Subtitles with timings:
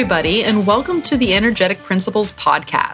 [0.00, 2.89] everybody, and welcome to the Energetic Principles Podcast.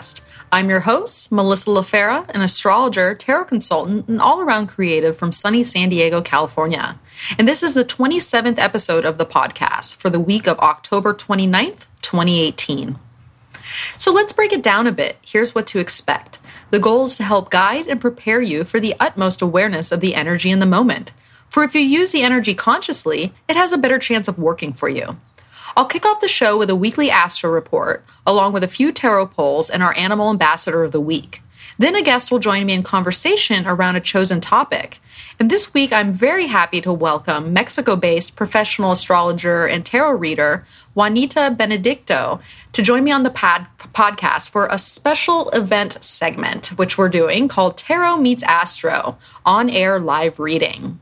[0.53, 5.65] I'm your host, Melissa LaFera, an astrologer, tarot consultant, and all around creative from sunny
[5.65, 7.01] San Diego, California.
[7.37, 11.87] And this is the 27th episode of the podcast for the week of October 29th,
[12.01, 12.97] 2018.
[13.98, 15.17] So let's break it down a bit.
[15.20, 16.39] Here's what to expect.
[16.70, 20.15] The goal is to help guide and prepare you for the utmost awareness of the
[20.15, 21.11] energy in the moment.
[21.48, 24.89] For if you use the energy consciously, it has a better chance of working for
[24.89, 25.17] you.
[25.79, 29.27] I'll kick off the show with a weekly astro report, along with a few tarot
[29.27, 31.43] polls and our animal ambassador of the week.
[31.79, 35.00] Then a guest will join me in conversation around a chosen topic.
[35.39, 40.65] And this week, I'm very happy to welcome Mexico based professional astrologer and tarot reader
[40.95, 42.41] Juanita Benedicto
[42.72, 47.48] to join me on the pad- podcast for a special event segment, which we're doing
[47.48, 51.00] called Tarot Meets Astro on air live reading.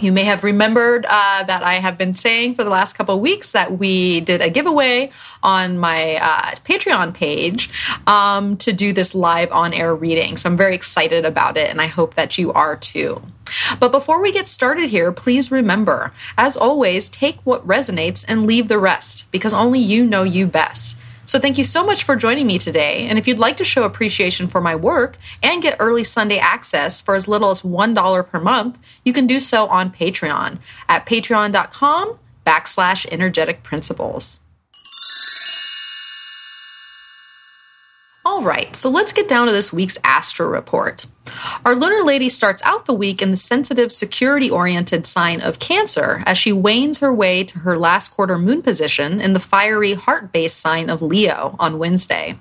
[0.00, 3.20] You may have remembered uh, that I have been saying for the last couple of
[3.20, 5.10] weeks that we did a giveaway
[5.42, 7.68] on my uh, Patreon page
[8.06, 10.38] um, to do this live on air reading.
[10.38, 13.20] So I'm very excited about it, and I hope that you are too.
[13.78, 18.68] But before we get started here, please remember, as always, take what resonates and leave
[18.68, 20.96] the rest because only you know you best.
[21.24, 23.06] So thank you so much for joining me today.
[23.06, 27.00] And if you'd like to show appreciation for my work and get early Sunday access
[27.00, 32.18] for as little as $1 per month, you can do so on Patreon at patreon.com
[32.46, 34.40] backslash energetic principles.
[38.22, 41.06] All right, so let's get down to this week's Astro Report.
[41.64, 46.22] Our lunar lady starts out the week in the sensitive, security oriented sign of Cancer
[46.26, 50.32] as she wanes her way to her last quarter moon position in the fiery, heart
[50.32, 52.36] based sign of Leo on Wednesday.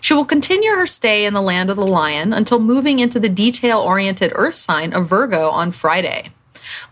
[0.00, 3.28] She will continue her stay in the land of the lion until moving into the
[3.28, 6.30] detail oriented earth sign of Virgo on Friday.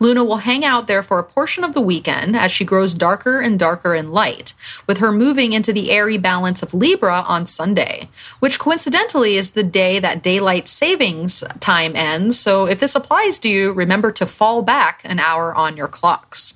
[0.01, 3.41] Luna will hang out there for a portion of the weekend as she grows darker
[3.41, 4.55] and darker in light,
[4.87, 8.09] with her moving into the airy balance of Libra on Sunday,
[8.41, 12.39] which coincidentally is the day that daylight savings time ends.
[12.39, 16.55] So if this applies to you, remember to fall back an hour on your clocks.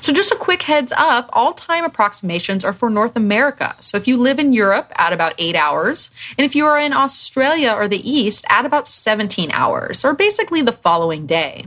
[0.00, 3.76] So, just a quick heads up all time approximations are for North America.
[3.80, 6.10] So, if you live in Europe, add about eight hours.
[6.38, 10.62] And if you are in Australia or the East, add about 17 hours, or basically
[10.62, 11.66] the following day.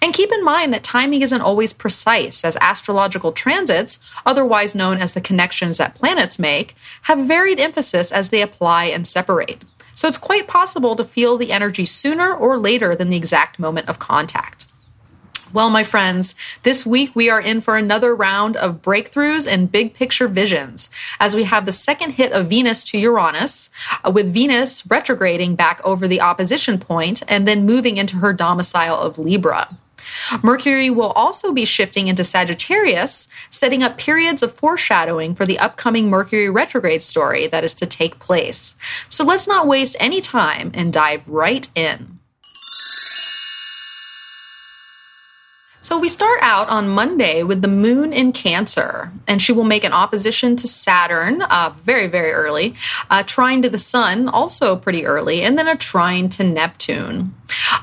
[0.00, 5.12] And keep in mind that timing isn't always precise, as astrological transits, otherwise known as
[5.12, 9.64] the connections that planets make, have varied emphasis as they apply and separate.
[9.94, 13.88] So, it's quite possible to feel the energy sooner or later than the exact moment
[13.88, 14.64] of contact.
[15.52, 19.92] Well, my friends, this week we are in for another round of breakthroughs and big
[19.92, 20.88] picture visions
[21.20, 23.68] as we have the second hit of Venus to Uranus,
[24.02, 28.98] uh, with Venus retrograding back over the opposition point and then moving into her domicile
[28.98, 29.76] of Libra.
[30.42, 36.08] Mercury will also be shifting into Sagittarius, setting up periods of foreshadowing for the upcoming
[36.08, 38.74] Mercury retrograde story that is to take place.
[39.10, 42.20] So let's not waste any time and dive right in.
[45.82, 49.82] So we start out on Monday with the moon in Cancer, and she will make
[49.82, 52.76] an opposition to Saturn uh, very, very early,
[53.10, 57.34] a trine to the Sun also pretty early, and then a trine to Neptune.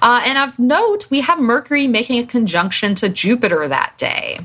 [0.02, 4.40] Uh, and of note, we have Mercury making a conjunction to Jupiter that day.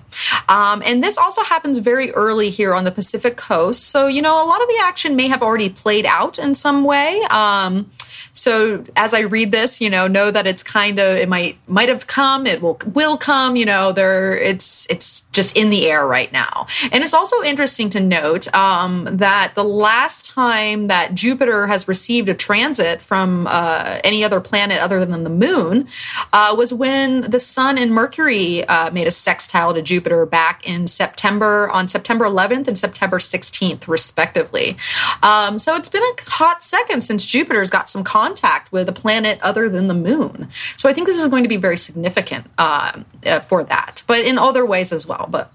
[0.49, 3.85] Um, and this also happens very early here on the Pacific coast.
[3.85, 6.83] So, you know, a lot of the action may have already played out in some
[6.83, 7.23] way.
[7.31, 7.89] Um,
[8.35, 11.89] so as I read this, you know, know that it's kind of it might might
[11.89, 16.05] have come, it will will come, you know, there it's it's just in the air
[16.05, 16.67] right now.
[16.91, 22.29] And it's also interesting to note um, that the last time that Jupiter has received
[22.29, 25.87] a transit from uh, any other planet other than the moon
[26.33, 30.89] uh, was when the Sun and Mercury uh, made a sextile to Jupiter back in
[30.89, 34.77] September on September 11th and September 16th, respectively.
[35.23, 39.39] Um, so it's been a hot second since Jupiter's got some contact with a planet
[39.43, 40.49] other than the moon.
[40.77, 44.21] So I think this is going to be very significant uh, uh, for that, but
[44.21, 45.27] in other ways as well.
[45.31, 45.53] But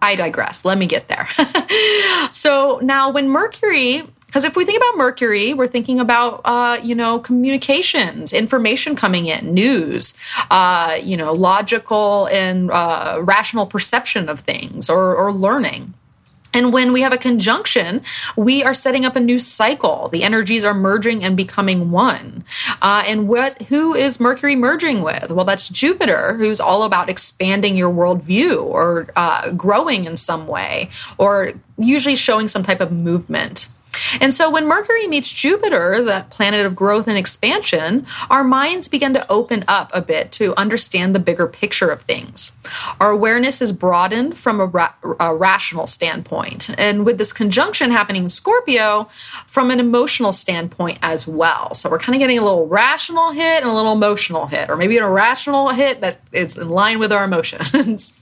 [0.00, 0.64] I digress.
[0.64, 1.28] Let me get there.
[2.32, 6.94] so now, when Mercury because if we think about Mercury, we're thinking about, uh, you
[6.94, 10.14] know, communications, information coming in, news,
[10.52, 15.94] uh, you know, logical and uh, rational perception of things or, or learning.
[16.52, 18.02] And when we have a conjunction,
[18.36, 20.08] we are setting up a new cycle.
[20.08, 22.44] The energies are merging and becoming one.
[22.82, 25.30] Uh, and what who is Mercury merging with?
[25.30, 30.90] Well, that's Jupiter, who's all about expanding your worldview or uh, growing in some way,
[31.18, 33.68] or usually showing some type of movement.
[34.20, 39.14] And so when Mercury meets Jupiter, that planet of growth and expansion, our minds begin
[39.14, 42.52] to open up a bit to understand the bigger picture of things.
[43.00, 46.70] Our awareness is broadened from a, ra- a rational standpoint.
[46.78, 49.08] And with this conjunction happening in Scorpio,
[49.46, 51.74] from an emotional standpoint as well.
[51.74, 54.76] So we're kind of getting a little rational hit and a little emotional hit, or
[54.76, 58.14] maybe an irrational hit that is in line with our emotions.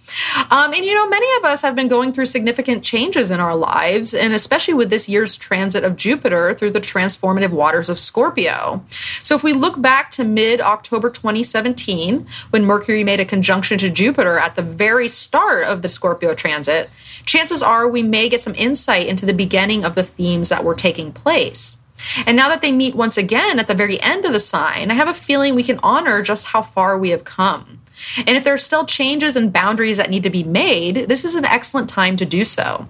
[0.51, 3.55] Um, and you know, many of us have been going through significant changes in our
[3.55, 8.85] lives, and especially with this year's transit of Jupiter through the transformative waters of Scorpio.
[9.23, 13.91] So, if we look back to mid October 2017, when Mercury made a conjunction to
[13.91, 16.91] Jupiter at the very start of the Scorpio transit,
[17.25, 20.75] chances are we may get some insight into the beginning of the themes that were
[20.75, 21.79] taking place.
[22.27, 24.95] And now that they meet once again at the very end of the sign, I
[24.95, 27.81] have a feeling we can honor just how far we have come.
[28.19, 31.35] And if there are still changes and boundaries that need to be made, this is
[31.35, 32.89] an excellent time to do so.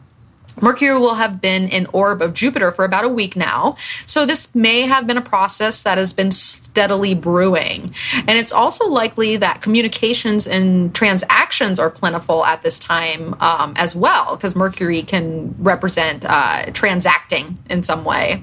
[0.62, 3.76] Mercury will have been in orb of Jupiter for about a week now.
[4.06, 7.94] So this may have been a process that has been steadily brewing.
[8.14, 13.96] And it's also likely that communications and transactions are plentiful at this time um, as
[13.96, 18.42] well, because Mercury can represent uh, transacting in some way.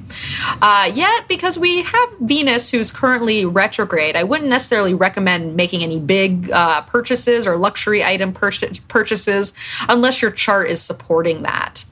[0.61, 6.00] Uh, yet, because we have Venus who's currently retrograde, I wouldn't necessarily recommend making any
[6.00, 8.51] big uh, purchases or luxury item pur-
[8.88, 9.53] purchases
[9.88, 11.85] unless your chart is supporting that.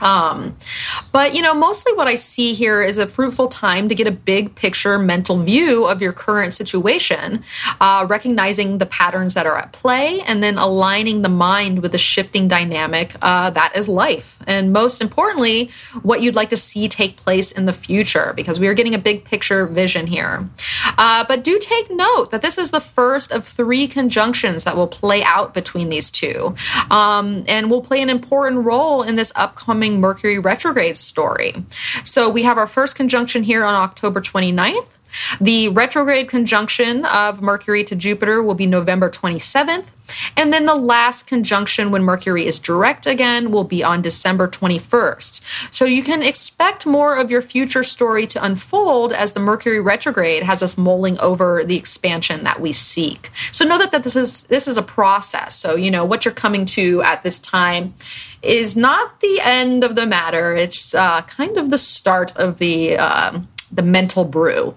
[0.00, 0.56] Um,
[1.12, 4.12] but you know, mostly what I see here is a fruitful time to get a
[4.12, 7.44] big picture mental view of your current situation,
[7.80, 11.98] uh, recognizing the patterns that are at play, and then aligning the mind with the
[11.98, 14.38] shifting dynamic uh, that is life.
[14.46, 15.70] And most importantly,
[16.02, 18.98] what you'd like to see take place in the future, because we are getting a
[18.98, 20.48] big picture vision here.
[20.96, 24.86] Uh, but do take note that this is the first of three conjunctions that will
[24.86, 26.54] play out between these two,
[26.90, 31.54] um, and will play an important role in this upcoming upcoming Mercury retrograde story.
[32.04, 34.86] So we have our first conjunction here on October 29th.
[35.40, 39.86] The retrograde conjunction of Mercury to Jupiter will be November 27th.
[40.36, 45.40] And then the last conjunction when Mercury is direct again will be on December 21st.
[45.70, 50.42] So you can expect more of your future story to unfold as the Mercury retrograde
[50.42, 53.30] has us mulling over the expansion that we seek.
[53.52, 55.54] So know that, that this is this is a process.
[55.54, 57.94] So you know what you're coming to at this time
[58.42, 60.54] is not the end of the matter.
[60.54, 63.40] It's uh, kind of the start of the uh,
[63.70, 64.74] the mental brew.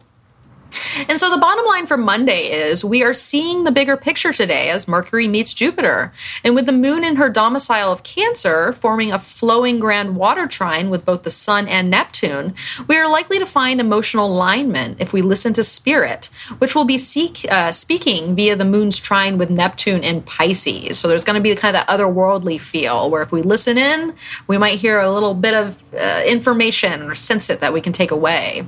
[1.07, 4.69] And so the bottom line for Monday is we are seeing the bigger picture today
[4.69, 6.11] as Mercury meets Jupiter.
[6.43, 10.89] And with the moon in her domicile of Cancer forming a flowing grand water trine
[10.89, 12.53] with both the Sun and Neptune,
[12.87, 16.29] we are likely to find emotional alignment if we listen to Spirit,
[16.59, 20.99] which will be seek, uh, speaking via the moon's trine with Neptune in Pisces.
[20.99, 24.13] So there's going to be kind of that otherworldly feel where if we listen in,
[24.47, 27.93] we might hear a little bit of uh, information or sense it that we can
[27.93, 28.65] take away.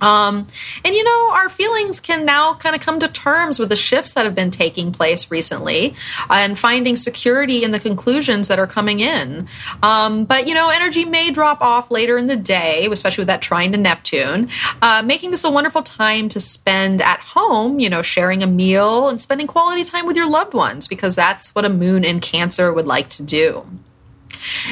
[0.00, 0.46] Um,
[0.84, 4.14] and you know, our feelings can now kind of come to terms with the shifts
[4.14, 5.94] that have been taking place recently
[6.28, 9.48] and finding security in the conclusions that are coming in.
[9.82, 13.42] Um, but you know, energy may drop off later in the day, especially with that
[13.42, 14.48] trine to Neptune,
[14.82, 19.08] uh, making this a wonderful time to spend at home, you know, sharing a meal
[19.08, 22.72] and spending quality time with your loved ones because that's what a moon in Cancer
[22.72, 23.66] would like to do.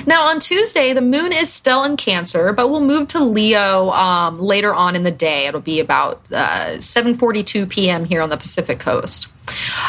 [0.07, 4.39] Now, on Tuesday, the moon is still in Cancer, but we'll move to Leo um,
[4.41, 5.47] later on in the day.
[5.47, 8.05] It'll be about uh, 7:42 p.m.
[8.05, 9.29] here on the Pacific Coast.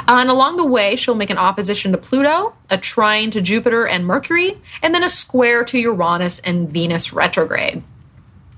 [0.07, 3.85] Uh, and along the way, she'll make an opposition to Pluto, a trine to Jupiter
[3.85, 7.83] and Mercury, and then a square to Uranus and Venus retrograde.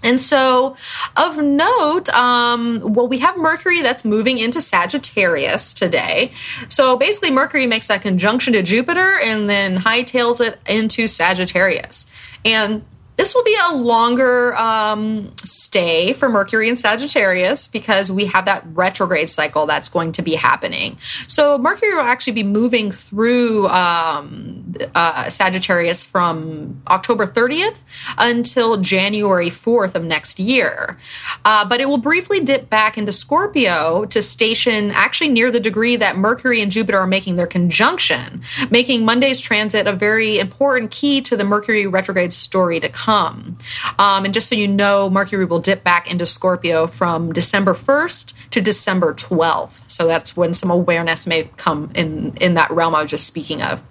[0.03, 0.75] And so,
[1.15, 6.31] of note, um, well, we have Mercury that's moving into Sagittarius today.
[6.69, 12.07] So basically, Mercury makes that conjunction to Jupiter and then hightails it into Sagittarius.
[12.43, 12.83] And
[13.21, 18.65] this will be a longer um, stay for Mercury and Sagittarius because we have that
[18.73, 20.97] retrograde cycle that's going to be happening.
[21.27, 27.77] So Mercury will actually be moving through um, uh, Sagittarius from October 30th
[28.17, 30.97] until January 4th of next year.
[31.45, 35.95] Uh, but it will briefly dip back into Scorpio to station actually near the degree
[35.95, 41.21] that Mercury and Jupiter are making their conjunction, making Monday's transit a very important key
[41.21, 43.57] to the Mercury retrograde story to come come.
[43.99, 48.33] Um, and just so you know, Mercury will dip back into Scorpio from December 1st
[48.51, 49.81] to December 12th.
[49.87, 53.61] So that's when some awareness may come in in that realm I was just speaking
[53.61, 53.83] of.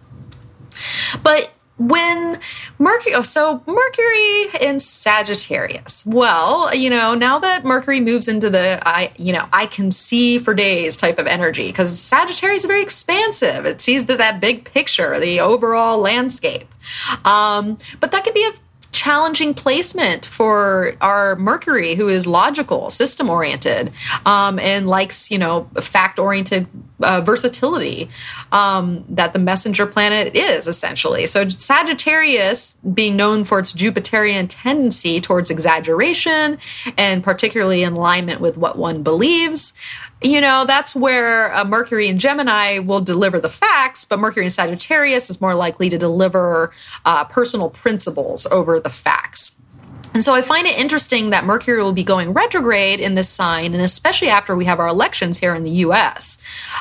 [1.22, 2.40] But when
[2.78, 6.04] Mercury, oh, so Mercury in Sagittarius.
[6.06, 10.38] Well, you know, now that Mercury moves into the I, you know, I can see
[10.38, 13.66] for days type of energy because Sagittarius is very expansive.
[13.66, 16.68] It sees the, that big picture, the overall landscape.
[17.24, 18.52] Um, but that could be a
[19.00, 23.90] challenging placement for our Mercury, who is logical, system oriented,
[24.26, 26.66] um, and likes, you know, fact oriented
[27.00, 28.10] uh, versatility
[28.52, 31.24] um, that the messenger planet is essentially.
[31.24, 36.58] So, Sagittarius, being known for its Jupiterian tendency towards exaggeration
[36.98, 39.72] and particularly in alignment with what one believes,
[40.22, 44.52] you know, that's where uh, Mercury and Gemini will deliver the facts, but Mercury and
[44.52, 46.72] Sagittarius is more likely to deliver
[47.04, 49.52] uh, personal principles over the facts.
[50.12, 53.74] And so I find it interesting that Mercury will be going retrograde in this sign,
[53.74, 56.36] and especially after we have our elections here in the US,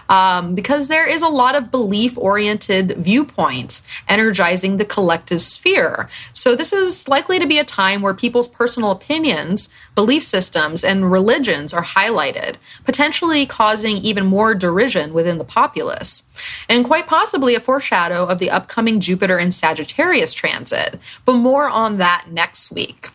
[0.10, 6.10] um, because there is a lot of belief oriented viewpoints energizing the collective sphere.
[6.34, 11.12] So this is likely to be a time where people's personal opinions, belief systems, and
[11.12, 16.24] religions are highlighted, potentially causing even more derision within the populace,
[16.68, 21.00] and quite possibly a foreshadow of the upcoming Jupiter and Sagittarius transit.
[21.26, 23.10] But more on that next week.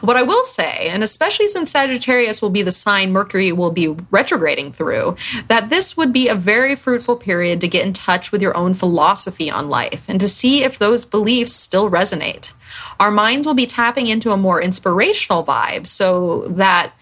[0.00, 3.88] What I will say, and especially since Sagittarius will be the sign Mercury will be
[4.10, 5.16] retrograding through,
[5.48, 8.74] that this would be a very fruitful period to get in touch with your own
[8.74, 12.52] philosophy on life and to see if those beliefs still resonate.
[13.00, 16.92] Our minds will be tapping into a more inspirational vibe so that,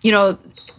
[0.00, 0.38] you know,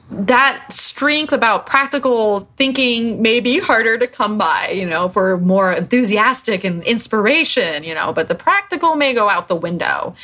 [0.10, 5.74] that strength about practical thinking may be harder to come by, you know, for more
[5.74, 10.16] enthusiastic and inspiration, you know, but the practical may go out the window.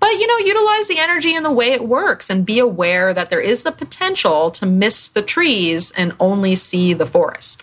[0.00, 3.30] But, you know, utilize the energy in the way it works and be aware that
[3.30, 7.62] there is the potential to miss the trees and only see the forest.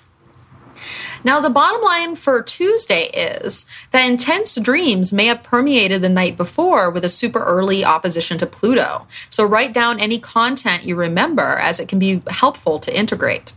[1.25, 6.37] Now, the bottom line for Tuesday is that intense dreams may have permeated the night
[6.37, 9.07] before with a super early opposition to Pluto.
[9.31, 13.53] So, write down any content you remember as it can be helpful to integrate.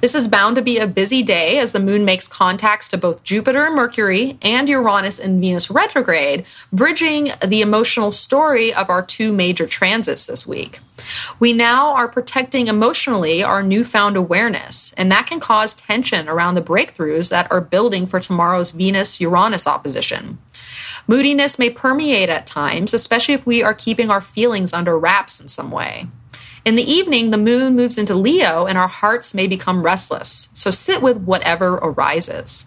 [0.00, 3.24] This is bound to be a busy day as the moon makes contacts to both
[3.24, 9.32] Jupiter and Mercury and Uranus and Venus retrograde, bridging the emotional story of our two
[9.32, 10.80] major transits this week.
[11.40, 16.62] We now are protecting emotionally our newfound awareness, and that can cause tension around the
[16.62, 20.38] breakthroughs that are building for tomorrow's Venus Uranus opposition.
[21.06, 25.48] Moodiness may permeate at times, especially if we are keeping our feelings under wraps in
[25.48, 26.06] some way.
[26.64, 30.48] In the evening, the moon moves into Leo and our hearts may become restless.
[30.52, 32.66] So sit with whatever arises.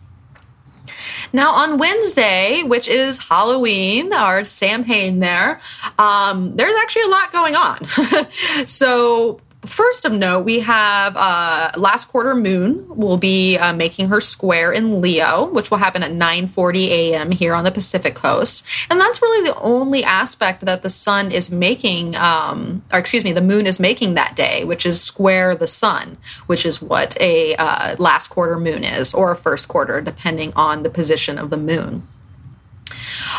[1.34, 5.62] Now, on Wednesday, which is Halloween, our Samhain there,
[5.98, 7.88] um, there's actually a lot going on.
[8.68, 14.20] so, First of note, we have uh, last quarter moon will be uh, making her
[14.20, 17.30] square in Leo, which will happen at 9:40 a.m.
[17.30, 21.52] here on the Pacific Coast, and that's really the only aspect that the sun is
[21.52, 25.68] making, um, or excuse me, the moon is making that day, which is square the
[25.68, 30.52] sun, which is what a uh, last quarter moon is, or a first quarter, depending
[30.56, 32.08] on the position of the moon.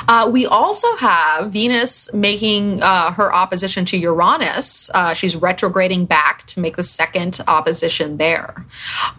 [0.08, 4.90] Uh, we also have Venus making uh, her opposition to Uranus.
[4.94, 8.64] Uh, she's retrograding back to make the second opposition there.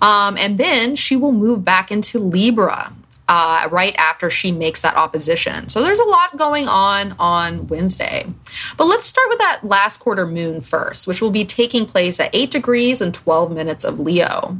[0.02, 2.94] Um, and then she will move back into Libra
[3.28, 5.70] uh, right after she makes that opposition.
[5.70, 8.28] So there's a lot going on on Wednesday.
[8.78, 12.30] But let's start with that last quarter moon first, which will be taking place at
[12.34, 14.58] 8 degrees and 12 minutes of Leo.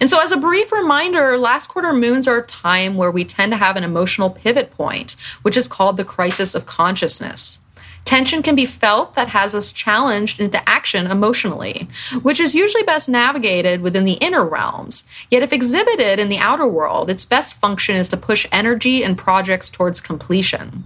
[0.00, 3.52] And so, as a brief reminder, last quarter moons are a time where we tend
[3.52, 7.58] to have an emotional pivot point, which is called the crisis of consciousness.
[8.08, 11.88] Tension can be felt that has us challenged into action emotionally,
[12.22, 15.04] which is usually best navigated within the inner realms.
[15.30, 19.18] Yet, if exhibited in the outer world, its best function is to push energy and
[19.18, 20.84] projects towards completion.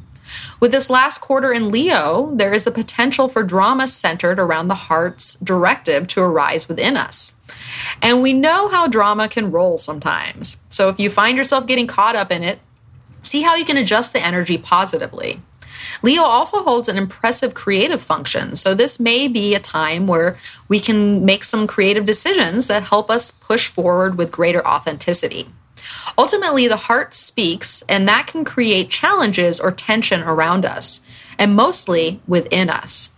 [0.58, 4.74] With this last quarter in Leo, there is the potential for drama centered around the
[4.90, 7.34] heart's directive to arise within us.
[8.02, 10.56] And we know how drama can roll sometimes.
[10.70, 12.58] So if you find yourself getting caught up in it,
[13.22, 15.40] see how you can adjust the energy positively.
[16.02, 18.56] Leo also holds an impressive creative function.
[18.56, 20.36] So, this may be a time where
[20.68, 25.48] we can make some creative decisions that help us push forward with greater authenticity.
[26.18, 31.00] Ultimately, the heart speaks, and that can create challenges or tension around us,
[31.38, 33.10] and mostly within us.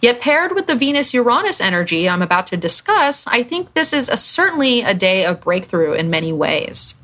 [0.00, 4.08] Yet, paired with the Venus Uranus energy I'm about to discuss, I think this is
[4.08, 6.94] a, certainly a day of breakthrough in many ways.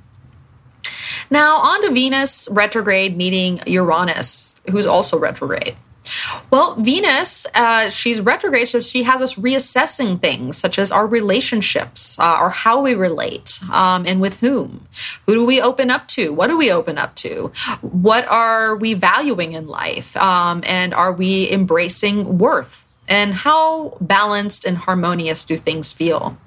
[1.30, 5.76] Now, on to Venus retrograde meeting Uranus, who's also retrograde.
[6.50, 12.18] Well, Venus, uh, she's retrograde, so she has us reassessing things such as our relationships
[12.18, 14.88] uh, or how we relate um, and with whom.
[15.26, 16.32] Who do we open up to?
[16.32, 17.52] What do we open up to?
[17.80, 20.16] What are we valuing in life?
[20.16, 22.81] Um, and are we embracing worth?
[23.12, 26.38] And how balanced and harmonious do things feel?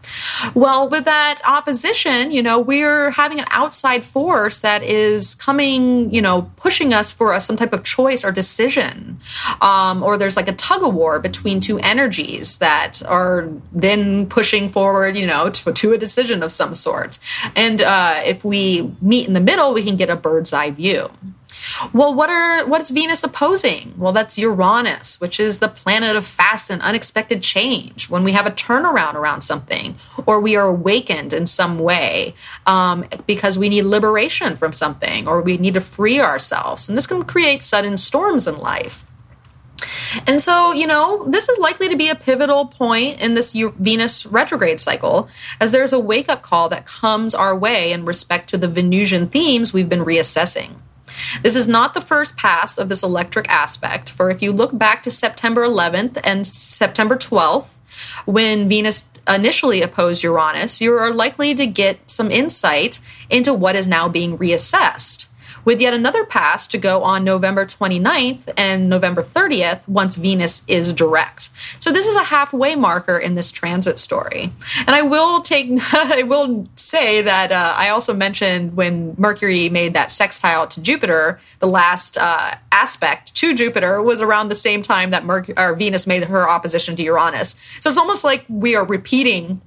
[0.56, 6.24] Well, with that opposition, you know, we're having an outside force that is coming, you
[6.24, 9.20] know, pushing us for a, some type of choice or decision.
[9.62, 14.68] Um, or there's like a tug of war between two energies that are then pushing
[14.68, 17.20] forward, you know, to, to a decision of some sort.
[17.56, 21.12] And uh, if we meet in the middle, we can get a bird's eye view.
[21.94, 23.94] Well, what are what is Venus opposing?
[23.98, 28.10] Well, that's Uranus, which is the planet of fast and unexpected change.
[28.10, 29.96] When we have a turnaround around something,
[30.26, 35.42] or we are awakened in some way um, because we need liberation from something, or
[35.42, 39.06] we need to free ourselves, and this can create sudden storms in life.
[40.26, 44.26] And so, you know, this is likely to be a pivotal point in this Venus
[44.26, 45.28] retrograde cycle,
[45.60, 49.28] as there's a wake up call that comes our way in respect to the Venusian
[49.28, 50.76] themes we've been reassessing.
[51.44, 55.04] This is not the first pass of this electric aspect, for if you look back
[55.04, 57.68] to September 11th and September 12th,
[58.26, 63.88] when Venus initially opposed Uranus, you are likely to get some insight into what is
[63.88, 65.28] now being reassessed
[65.66, 70.94] with yet another pass to go on November 29th and November 30th once Venus is
[70.94, 71.50] direct.
[71.80, 74.54] So this is a halfway marker in this transit story.
[74.78, 79.94] And I will take, I will say that uh, I also mentioned when Mercury made
[79.96, 85.10] that sextile to Jupiter, the last uh, aspect to Jupiter was around the same time
[85.10, 87.56] that Mercury or Venus made her opposition to Uranus.
[87.82, 89.62] So it's almost like we are repeating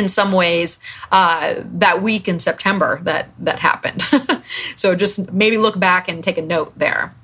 [0.00, 0.80] in some ways
[1.12, 4.02] uh, that week in September that that happened.
[4.74, 7.14] so just maybe look back and take a note there.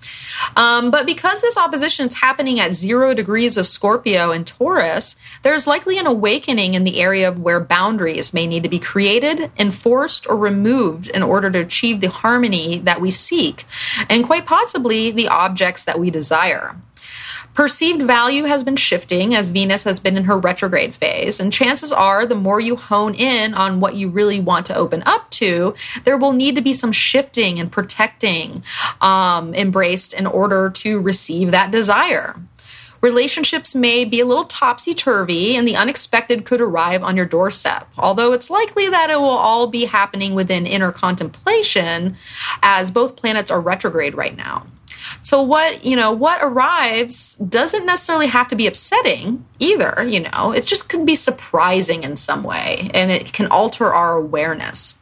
[0.54, 5.66] Um, but because this opposition is happening at zero degrees of Scorpio and Taurus, there's
[5.66, 10.28] likely an awakening in the area of where boundaries may need to be created, enforced,
[10.28, 13.64] or removed in order to achieve the harmony that we seek,
[14.10, 16.76] and quite possibly the objects that we desire.
[17.56, 21.90] Perceived value has been shifting as Venus has been in her retrograde phase, and chances
[21.90, 25.74] are the more you hone in on what you really want to open up to,
[26.04, 28.62] there will need to be some shifting and protecting
[29.00, 32.36] um, embraced in order to receive that desire.
[33.00, 37.88] Relationships may be a little topsy turvy, and the unexpected could arrive on your doorstep,
[37.96, 42.18] although it's likely that it will all be happening within inner contemplation
[42.60, 44.66] as both planets are retrograde right now.
[45.22, 50.52] So what, you know, what arrives doesn't necessarily have to be upsetting either, you know.
[50.52, 54.96] It just can be surprising in some way and it can alter our awareness.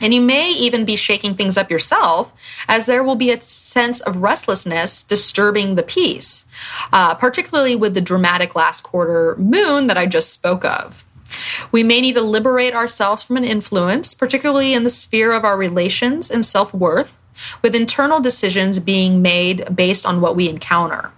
[0.00, 2.32] And you may even be shaking things up yourself,
[2.68, 6.44] as there will be a sense of restlessness disturbing the peace,
[6.92, 11.04] uh, particularly with the dramatic last quarter moon that I just spoke of.
[11.72, 15.56] We may need to liberate ourselves from an influence, particularly in the sphere of our
[15.56, 17.17] relations and self worth,
[17.62, 21.12] with internal decisions being made based on what we encounter.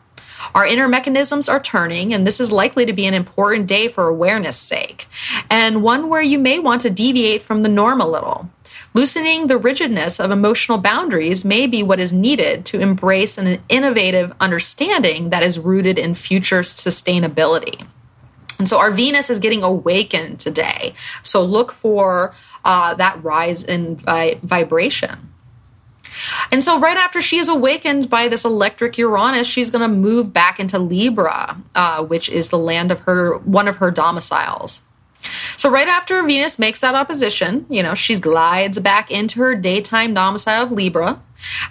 [0.55, 4.09] Our inner mechanisms are turning, and this is likely to be an important day for
[4.09, 5.07] awareness' sake,
[5.49, 8.51] and one where you may want to deviate from the norm a little.
[8.93, 14.33] Loosening the rigidness of emotional boundaries may be what is needed to embrace an innovative
[14.41, 17.87] understanding that is rooted in future sustainability.
[18.59, 20.95] And so our Venus is getting awakened today.
[21.23, 25.30] So look for uh, that rise in vi- vibration.
[26.51, 30.33] And so, right after she is awakened by this electric Uranus, she's going to move
[30.33, 34.83] back into Libra, uh, which is the land of her one of her domiciles.
[35.57, 40.15] So right after Venus makes that opposition, you know, she glides back into her daytime
[40.15, 41.21] domicile of Libra.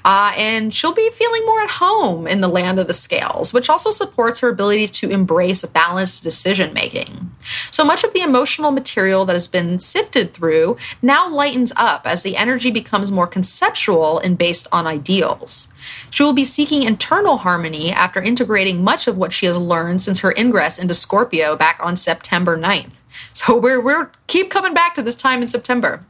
[0.03, 3.69] Uh, and she'll be feeling more at home in the land of the scales, which
[3.69, 7.32] also supports her ability to embrace balanced decision making.
[7.71, 12.23] So much of the emotional material that has been sifted through now lightens up as
[12.23, 15.67] the energy becomes more conceptual and based on ideals.
[16.10, 20.19] She will be seeking internal harmony after integrating much of what she has learned since
[20.19, 22.91] her ingress into Scorpio back on September 9th.
[23.34, 26.03] So we're we're keep coming back to this time in September.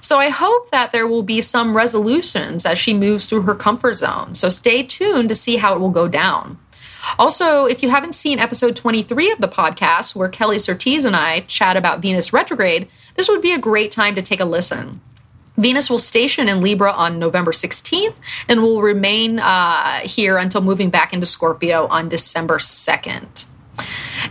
[0.00, 3.94] So I hope that there will be some resolutions as she moves through her comfort
[3.94, 4.34] zone.
[4.34, 6.58] So stay tuned to see how it will go down.
[7.18, 11.40] Also, if you haven't seen episode 23 of the podcast, where Kelly Surtees and I
[11.40, 15.00] chat about Venus retrograde, this would be a great time to take a listen.
[15.56, 18.16] Venus will station in Libra on November 16th
[18.48, 23.46] and will remain uh, here until moving back into Scorpio on December 2nd.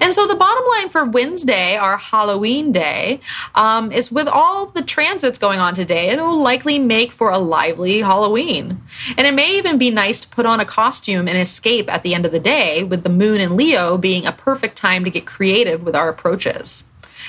[0.02, 3.20] And so the bottom line for Wednesday, our Halloween day,
[3.54, 7.38] um, is with all the transits going on today, it will likely make for a
[7.38, 8.82] lively Halloween.
[9.18, 12.14] And it may even be nice to put on a costume and escape at the
[12.14, 15.26] end of the day, with the moon in Leo being a perfect time to get
[15.26, 16.84] creative with our approaches.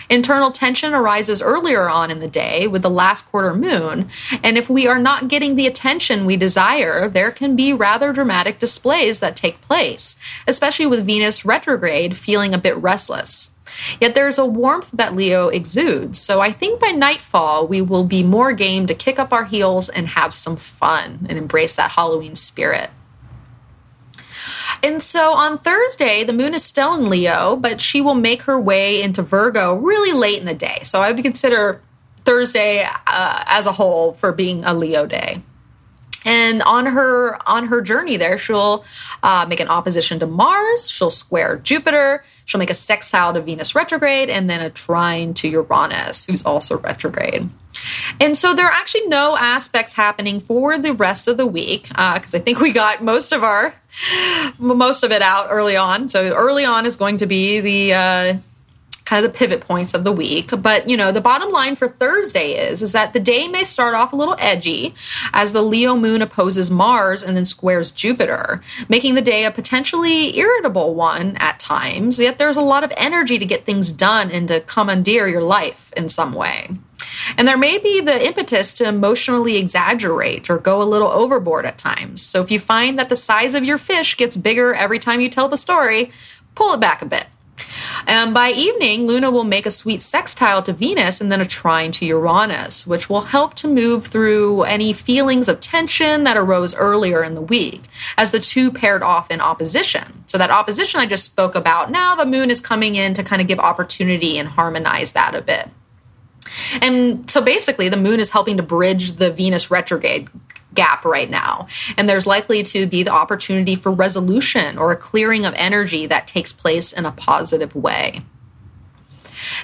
[0.08, 4.08] Internal tension arises earlier on in the day with the last quarter moon,
[4.42, 8.58] and if we are not getting the attention we desire, there can be rather dramatic
[8.58, 10.16] displays that take place,
[10.46, 13.50] especially with Venus retrograde feeling a bit restless.
[14.00, 18.22] Yet there's a warmth that Leo exudes, so I think by nightfall we will be
[18.22, 22.36] more game to kick up our heels and have some fun and embrace that Halloween
[22.36, 22.90] spirit.
[24.82, 28.58] And so on Thursday, the moon is still in Leo, but she will make her
[28.58, 30.80] way into Virgo really late in the day.
[30.82, 31.80] So I would consider
[32.24, 35.42] Thursday uh, as a whole for being a Leo day.
[36.24, 38.84] And on her on her journey there, she'll
[39.22, 40.90] uh, make an opposition to Mars.
[40.90, 42.24] She'll square Jupiter.
[42.44, 46.78] She'll make a sextile to Venus retrograde, and then a trine to Uranus, who's also
[46.78, 47.48] retrograde.
[48.20, 52.34] And so there are actually no aspects happening for the rest of the week because
[52.34, 53.74] uh, I think we got most of our
[54.58, 56.08] most of it out early on.
[56.08, 58.36] So early on is going to be the uh,
[59.06, 60.50] kind of the pivot points of the week.
[60.60, 63.94] But you know, the bottom line for Thursday is is that the day may start
[63.94, 64.94] off a little edgy
[65.32, 70.36] as the Leo moon opposes Mars and then squares Jupiter, making the day a potentially
[70.36, 72.18] irritable one at times.
[72.18, 75.92] Yet there's a lot of energy to get things done and to commandeer your life
[75.96, 76.70] in some way.
[77.36, 81.78] And there may be the impetus to emotionally exaggerate or go a little overboard at
[81.78, 82.22] times.
[82.22, 85.28] So if you find that the size of your fish gets bigger every time you
[85.28, 86.12] tell the story,
[86.54, 87.26] pull it back a bit.
[88.06, 91.90] And by evening, Luna will make a sweet sextile to Venus and then a trine
[91.92, 97.22] to Uranus, which will help to move through any feelings of tension that arose earlier
[97.22, 97.82] in the week,
[98.16, 100.24] as the two paired off in opposition.
[100.26, 103.42] So, that opposition I just spoke about, now the moon is coming in to kind
[103.42, 105.70] of give opportunity and harmonize that a bit.
[106.80, 110.28] And so basically, the moon is helping to bridge the Venus retrograde
[110.74, 111.66] gap right now.
[111.96, 116.28] And there's likely to be the opportunity for resolution or a clearing of energy that
[116.28, 118.22] takes place in a positive way.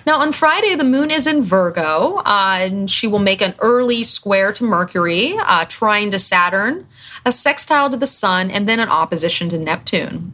[0.07, 4.03] Now, on Friday, the moon is in Virgo, uh, and she will make an early
[4.03, 6.87] square to Mercury, uh, trine to Saturn,
[7.25, 10.33] a sextile to the Sun, and then an opposition to Neptune.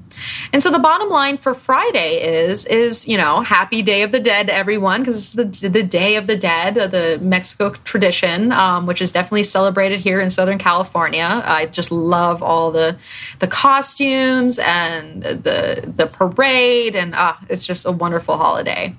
[0.52, 4.20] And so the bottom line for Friday is is you know happy Day of the
[4.20, 8.86] Dead to everyone because it's the the Day of the Dead, the Mexico tradition, um,
[8.86, 11.42] which is definitely celebrated here in Southern California.
[11.44, 12.96] I just love all the
[13.38, 18.94] the costumes and the the parade, and uh, it's just a wonderful holiday.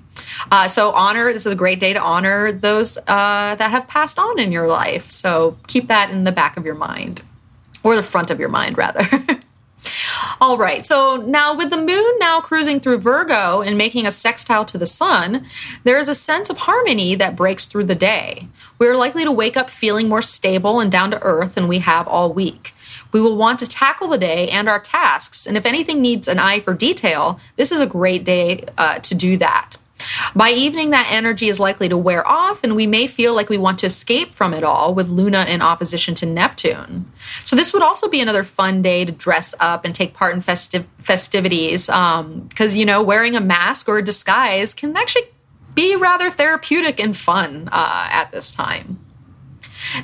[0.50, 4.18] Uh, so honor this is a great day to honor those uh, that have passed
[4.18, 5.10] on in your life.
[5.10, 7.22] So keep that in the back of your mind,
[7.82, 9.08] or the front of your mind rather.
[10.40, 14.64] All right, so now with the moon now cruising through Virgo and making a sextile
[14.66, 15.46] to the sun,
[15.84, 18.48] there is a sense of harmony that breaks through the day.
[18.78, 21.78] We are likely to wake up feeling more stable and down to earth than we
[21.80, 22.74] have all week.
[23.12, 26.38] We will want to tackle the day and our tasks, and if anything needs an
[26.38, 29.76] eye for detail, this is a great day uh, to do that.
[30.34, 33.58] By evening, that energy is likely to wear off, and we may feel like we
[33.58, 37.10] want to escape from it all with Luna in opposition to Neptune.
[37.44, 40.42] So, this would also be another fun day to dress up and take part in
[40.42, 45.28] festiv- festivities because, um, you know, wearing a mask or a disguise can actually
[45.74, 48.98] be rather therapeutic and fun uh, at this time.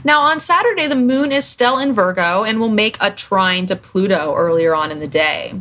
[0.05, 3.77] Now, on Saturday, the moon is still in Virgo and will make a trine to
[3.77, 5.55] Pluto earlier on in the day.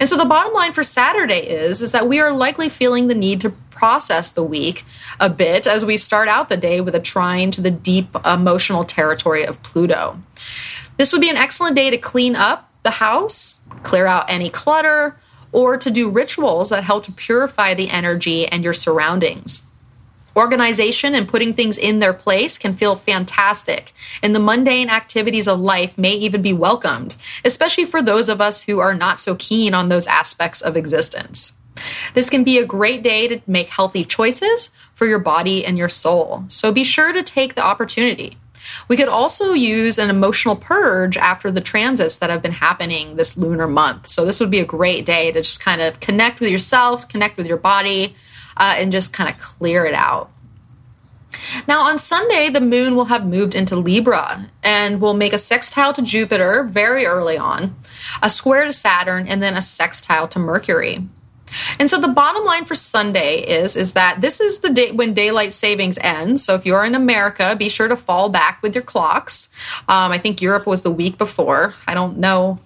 [0.00, 3.14] And so the bottom line for Saturday is is that we are likely feeling the
[3.14, 4.84] need to process the week
[5.20, 8.84] a bit as we start out the day with a trine to the deep emotional
[8.84, 10.18] territory of Pluto.
[10.96, 15.16] This would be an excellent day to clean up the house, clear out any clutter,
[15.52, 19.64] or to do rituals that help to purify the energy and your surroundings.
[20.36, 23.92] Organization and putting things in their place can feel fantastic,
[24.22, 28.62] and the mundane activities of life may even be welcomed, especially for those of us
[28.62, 31.52] who are not so keen on those aspects of existence.
[32.14, 35.88] This can be a great day to make healthy choices for your body and your
[35.88, 38.36] soul, so be sure to take the opportunity.
[38.88, 43.36] We could also use an emotional purge after the transits that have been happening this
[43.36, 44.08] lunar month.
[44.08, 47.36] So, this would be a great day to just kind of connect with yourself, connect
[47.36, 48.16] with your body,
[48.56, 50.30] uh, and just kind of clear it out.
[51.66, 55.92] Now, on Sunday, the moon will have moved into Libra and will make a sextile
[55.94, 57.74] to Jupiter very early on,
[58.22, 61.08] a square to Saturn, and then a sextile to Mercury.
[61.78, 65.14] And so the bottom line for Sunday is is that this is the day when
[65.14, 66.42] daylight savings ends.
[66.42, 69.48] So if you're in America, be sure to fall back with your clocks.
[69.88, 71.74] Um, I think Europe was the week before.
[71.86, 72.58] I don't know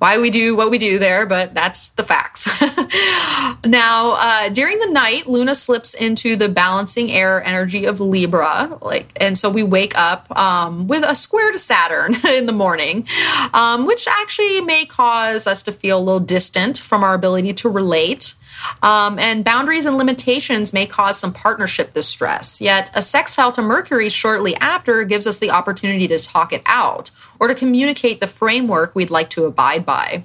[0.00, 2.48] why we do what we do there, but that's the facts.
[3.66, 9.12] now, uh, during the night, Luna slips into the balancing air energy of Libra, like,
[9.16, 13.06] and so we wake up um, with a square to Saturn in the morning,
[13.52, 17.68] um, which actually may cause us to feel a little distant from our ability to
[17.68, 18.32] relate.
[18.82, 22.60] Um, and boundaries and limitations may cause some partnership distress.
[22.60, 27.10] Yet, a sextile to Mercury shortly after gives us the opportunity to talk it out
[27.38, 30.24] or to communicate the framework we'd like to abide by.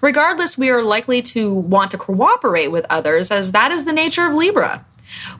[0.00, 4.26] Regardless, we are likely to want to cooperate with others, as that is the nature
[4.26, 4.84] of Libra.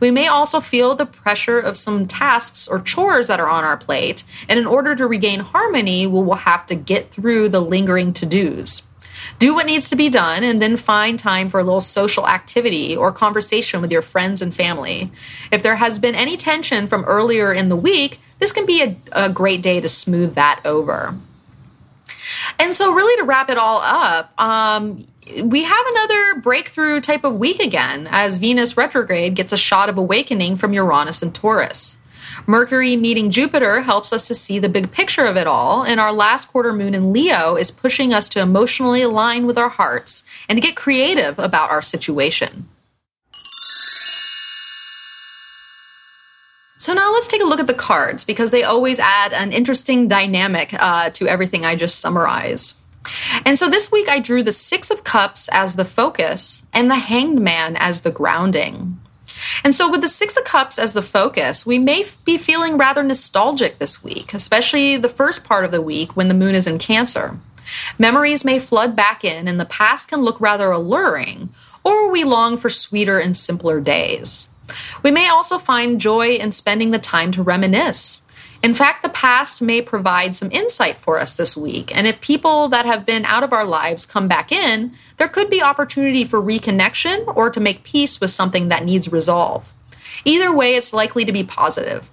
[0.01, 3.77] We may also feel the pressure of some tasks or chores that are on our
[3.77, 8.13] plate, and in order to regain harmony, we will have to get through the lingering
[8.13, 8.83] to dos
[9.43, 12.97] do what needs to be done and then find time for a little social activity
[12.97, 15.11] or conversation with your friends and family.
[15.51, 18.97] If there has been any tension from earlier in the week, this can be a,
[19.11, 21.19] a great day to smooth that over.
[22.61, 25.09] And so, really, to wrap it all up, um,
[25.43, 29.99] we have another breakthrough type of week again as Venus retrograde gets a shot of
[29.99, 31.97] awakening from Uranus and Taurus.
[32.47, 36.13] Mercury meeting Jupiter helps us to see the big picture of it all, and our
[36.13, 40.57] last quarter moon in Leo is pushing us to emotionally align with our hearts and
[40.57, 42.69] to get creative about our situation.
[46.79, 50.09] So now let's take a look at the cards because they always add an interesting
[50.09, 52.77] dynamic uh, to everything I just summarized.
[53.45, 56.97] And so this week I drew the Six of Cups as the focus and the
[56.97, 58.99] Hanged Man as the grounding.
[59.65, 63.03] And so, with the Six of Cups as the focus, we may be feeling rather
[63.03, 66.79] nostalgic this week, especially the first part of the week when the moon is in
[66.79, 67.39] Cancer.
[67.99, 71.51] Memories may flood back in, and the past can look rather alluring,
[71.85, 74.49] or we long for sweeter and simpler days.
[75.03, 78.23] We may also find joy in spending the time to reminisce,
[78.63, 81.95] in fact, the past may provide some insight for us this week.
[81.95, 85.51] And if people that have been out of our lives come back in, there could
[85.51, 89.73] be opportunity for reconnection or to make peace with something that needs resolve.
[90.25, 92.09] Either way, it's likely to be positive.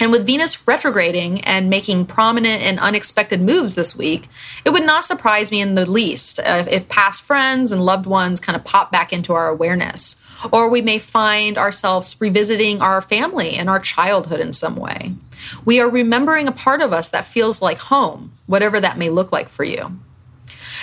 [0.00, 4.28] And with Venus retrograding and making prominent and unexpected moves this week,
[4.64, 8.40] it would not surprise me in the least if, if past friends and loved ones
[8.40, 10.16] kind of pop back into our awareness.
[10.52, 15.14] Or we may find ourselves revisiting our family and our childhood in some way.
[15.64, 19.32] We are remembering a part of us that feels like home, whatever that may look
[19.32, 19.98] like for you.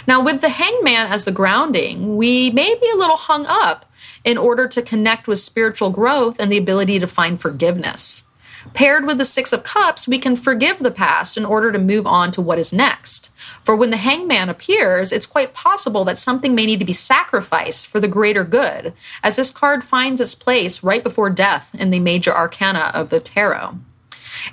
[0.07, 3.85] Now, with the hangman as the grounding, we may be a little hung up
[4.23, 8.23] in order to connect with spiritual growth and the ability to find forgiveness.
[8.73, 12.07] Paired with the Six of Cups, we can forgive the past in order to move
[12.07, 13.29] on to what is next.
[13.63, 17.87] For when the hangman appears, it's quite possible that something may need to be sacrificed
[17.87, 21.99] for the greater good, as this card finds its place right before death in the
[21.99, 23.77] major arcana of the tarot.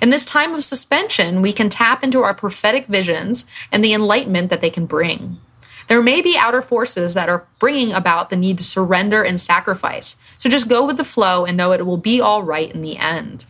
[0.01, 4.49] In this time of suspension, we can tap into our prophetic visions and the enlightenment
[4.49, 5.37] that they can bring.
[5.87, 10.17] There may be outer forces that are bringing about the need to surrender and sacrifice.
[10.37, 12.97] So just go with the flow and know it will be all right in the
[12.97, 13.45] end.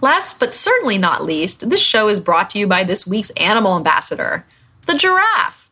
[0.00, 3.76] Last but certainly not least, this show is brought to you by this week's animal
[3.76, 4.44] ambassador,
[4.86, 5.68] the giraffe.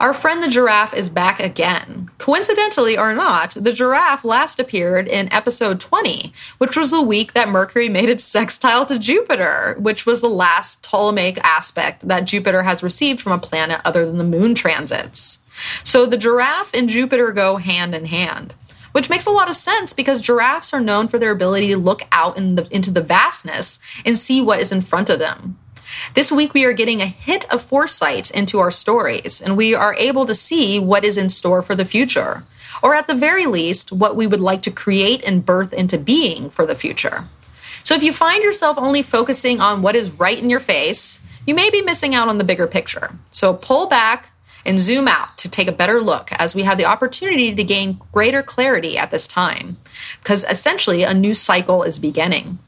[0.00, 2.08] Our friend the giraffe is back again.
[2.16, 7.50] Coincidentally or not, the giraffe last appeared in episode 20, which was the week that
[7.50, 12.82] Mercury made its sextile to Jupiter, which was the last Ptolemaic aspect that Jupiter has
[12.82, 15.40] received from a planet other than the moon transits.
[15.84, 18.54] So the giraffe and Jupiter go hand in hand
[18.92, 22.02] which makes a lot of sense because giraffes are known for their ability to look
[22.12, 25.58] out in the, into the vastness and see what is in front of them.
[26.14, 29.94] This week, we are getting a hit of foresight into our stories, and we are
[29.94, 32.44] able to see what is in store for the future,
[32.82, 36.48] or at the very least, what we would like to create and birth into being
[36.48, 37.24] for the future.
[37.82, 41.54] So, if you find yourself only focusing on what is right in your face, you
[41.54, 43.16] may be missing out on the bigger picture.
[43.32, 44.32] So, pull back
[44.64, 48.00] and zoom out to take a better look as we have the opportunity to gain
[48.12, 49.78] greater clarity at this time,
[50.22, 52.58] because essentially a new cycle is beginning.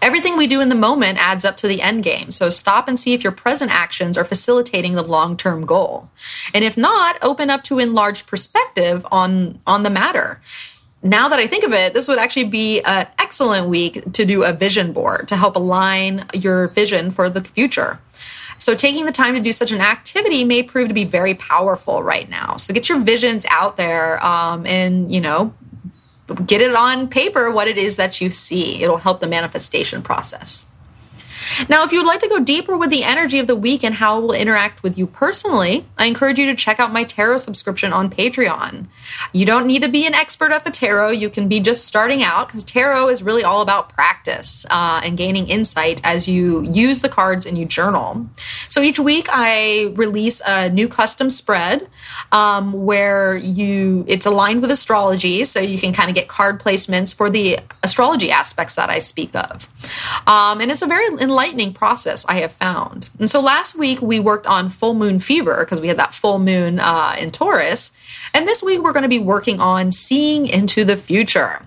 [0.00, 2.32] Everything we do in the moment adds up to the end game.
[2.32, 6.10] So stop and see if your present actions are facilitating the long-term goal.
[6.52, 10.40] And if not, open up to enlarged perspective on on the matter.
[11.04, 14.42] Now that I think of it, this would actually be an excellent week to do
[14.42, 18.00] a vision board to help align your vision for the future.
[18.62, 22.00] So, taking the time to do such an activity may prove to be very powerful
[22.00, 22.54] right now.
[22.58, 25.52] So, get your visions out there um, and, you know,
[26.46, 28.80] get it on paper what it is that you see.
[28.80, 30.66] It'll help the manifestation process.
[31.68, 33.94] Now, if you would like to go deeper with the energy of the week and
[33.96, 37.38] how it will interact with you personally, I encourage you to check out my tarot
[37.38, 38.86] subscription on Patreon.
[39.32, 41.10] You don't need to be an expert at the tarot.
[41.10, 45.16] You can be just starting out because tarot is really all about practice uh, and
[45.16, 48.28] gaining insight as you use the cards and you journal.
[48.68, 51.88] So each week I release a new custom spread
[52.30, 57.14] um, where you it's aligned with astrology, so you can kind of get card placements
[57.14, 59.68] for the astrology aspects that I speak of.
[60.26, 63.08] Um, and it's a very enlightening process, I have found.
[63.18, 66.38] And so last week we worked on full moon fever because we had that full
[66.38, 67.90] moon uh, in Taurus.
[68.34, 71.62] And this week we're going to be working on seeing into the future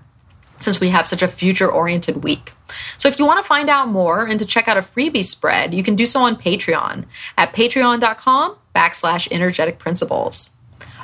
[0.60, 2.52] since we have such a future oriented week.
[2.96, 5.74] So if you want to find out more and to check out a freebie spread,
[5.74, 7.04] you can do so on Patreon
[7.36, 10.52] at patreon.com backslash energetic principles.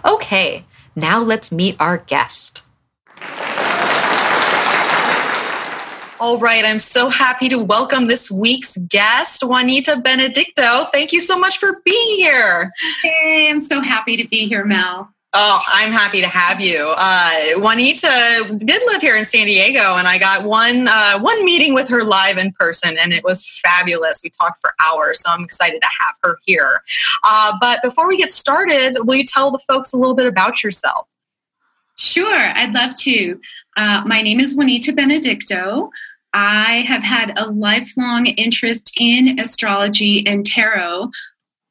[0.05, 2.62] Okay, now let's meet our guest.
[6.20, 10.85] All right, I'm so happy to welcome this week's guest, Juanita Benedicto.
[10.92, 12.70] Thank you so much for being here.
[13.03, 15.12] Hey, I'm so happy to be here, Mel.
[15.35, 16.92] Oh, I'm happy to have you.
[16.94, 21.72] Uh, Juanita did live here in San Diego, and I got one uh, one meeting
[21.72, 24.20] with her live in person, and it was fabulous.
[24.22, 26.83] We talked for hours, so I'm excited to have her here.
[27.25, 30.62] Uh, but before we get started, will you tell the folks a little bit about
[30.62, 31.09] yourself?
[31.96, 33.40] Sure, I'd love to.
[33.77, 35.91] Uh, my name is Juanita Benedicto.
[36.35, 41.11] I have had a lifelong interest in astrology and tarot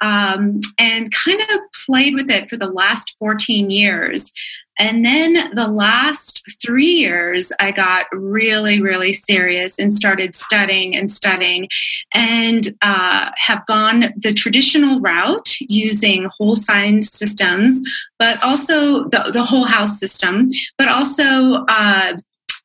[0.01, 4.31] um, and kind of played with it for the last 14 years.
[4.79, 11.11] And then the last three years, I got really, really serious and started studying and
[11.11, 11.67] studying
[12.13, 17.83] and uh, have gone the traditional route using whole sign systems,
[18.17, 22.13] but also the, the whole house system, but also, uh,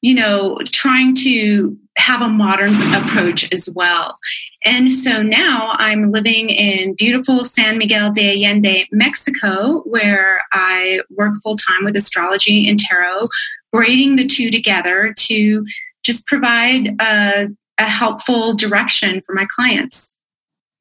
[0.01, 4.17] you know, trying to have a modern approach as well.
[4.67, 11.35] And so now I'm living in beautiful San Miguel de Allende, Mexico, where I work
[11.41, 13.29] full time with astrology and tarot,
[13.73, 15.63] braiding the two together to
[16.03, 17.47] just provide a,
[17.79, 20.17] a helpful direction for my clients.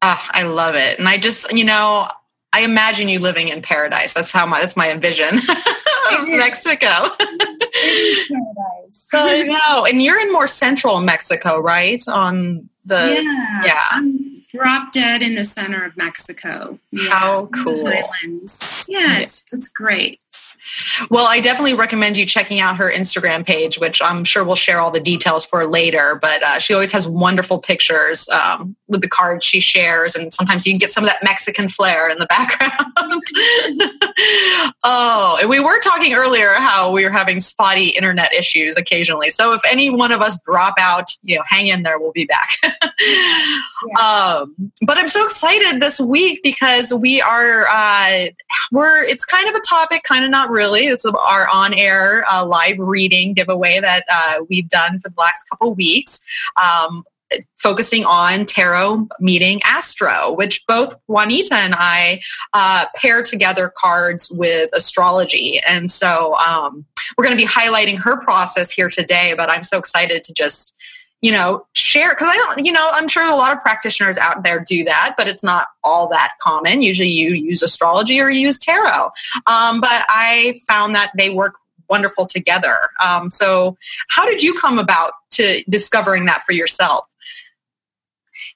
[0.01, 0.97] Ah, I love it.
[0.97, 2.07] And I just, you know,
[2.53, 4.15] I imagine you living in paradise.
[4.15, 5.35] That's how my that's my vision
[6.17, 6.87] of Mexico.
[9.13, 9.85] I know.
[9.85, 12.01] And you're in more central Mexico, right?
[12.07, 13.87] On the yeah, yeah.
[13.91, 16.79] I'm drop dead in the center of Mexico.
[16.91, 17.09] Yeah.
[17.09, 17.89] How cool!
[18.87, 20.19] Yeah, it's it's great.
[21.09, 24.79] Well, I definitely recommend you checking out her Instagram page, which I'm sure we'll share
[24.79, 26.17] all the details for later.
[26.21, 30.65] But uh, she always has wonderful pictures um, with the cards she shares, and sometimes
[30.65, 32.71] you can get some of that Mexican flair in the background.
[34.83, 39.29] oh, and we were talking earlier how we were having spotty internet issues occasionally.
[39.29, 42.25] So if any one of us drop out, you know, hang in there, we'll be
[42.25, 42.49] back.
[42.63, 43.59] yeah.
[43.99, 48.27] um, but I'm so excited this week because we are uh,
[48.71, 50.87] we're it's kind of a topic, kind of not really.
[50.87, 55.43] It's our on air uh, live reading giveaway that uh, we've done for the last
[55.49, 56.19] couple weeks.
[56.61, 57.03] Um,
[57.57, 62.21] focusing on tarot meeting astro which both juanita and i
[62.53, 66.85] uh, pair together cards with astrology and so um,
[67.17, 70.75] we're going to be highlighting her process here today but i'm so excited to just
[71.25, 74.43] you know share because i don't you know i'm sure a lot of practitioners out
[74.43, 76.81] there do that but it's not all that common.
[76.81, 79.09] Usually you use astrology or you use tarot.
[79.47, 81.55] Um, but i found that they work
[81.89, 82.77] wonderful together.
[83.03, 83.77] Um, so
[84.09, 87.05] how did you come about to discovering that for yourself?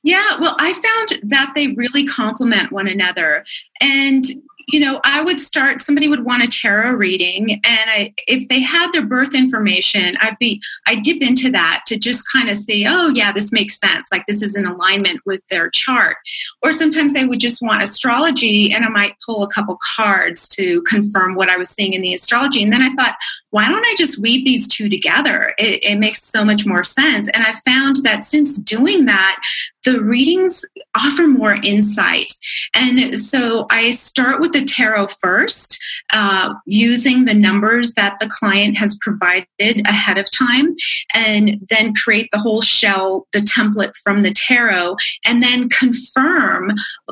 [0.01, 3.43] Yeah, well, I found that they really complement one another.
[3.81, 4.23] And
[4.71, 8.61] you know, I would start, somebody would want a tarot reading, and I, if they
[8.61, 12.85] had their birth information, I'd be, I dip into that to just kind of say,
[12.87, 14.09] oh, yeah, this makes sense.
[14.11, 16.17] Like this is in alignment with their chart.
[16.61, 20.81] Or sometimes they would just want astrology, and I might pull a couple cards to
[20.83, 22.63] confirm what I was seeing in the astrology.
[22.63, 23.15] And then I thought,
[23.51, 25.53] why don't I just weave these two together?
[25.57, 27.29] It, it makes so much more sense.
[27.29, 29.41] And I found that since doing that,
[29.83, 32.31] the readings offer more insight.
[32.73, 35.78] And so I start with the tarot first,
[36.13, 40.75] uh, using the numbers that the client has provided ahead of time,
[41.13, 46.71] and then create the whole shell, the template from the tarot, and then confirm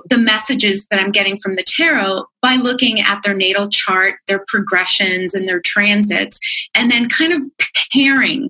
[0.10, 4.44] the messages that I'm getting from the tarot by looking at their natal chart, their
[4.48, 6.40] progressions, and their transits,
[6.76, 7.44] and then kind of
[7.94, 8.50] pairing.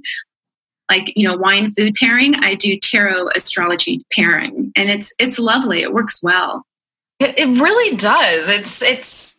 [0.89, 5.81] Like you know wine food pairing i do tarot astrology pairing and it's it's lovely.
[5.81, 6.65] It works well.
[7.19, 8.47] It, it really does.
[8.47, 9.36] It's it's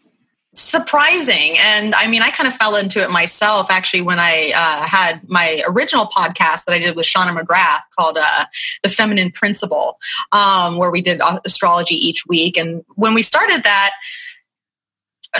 [0.61, 1.57] surprising.
[1.59, 5.29] And I mean, I kind of fell into it myself actually when I uh, had
[5.29, 8.47] my original podcast that I did with Shauna McGrath called uh,
[8.83, 9.99] The Feminine Principle,
[10.33, 12.57] um, where we did astrology each week.
[12.57, 13.93] And when we started that,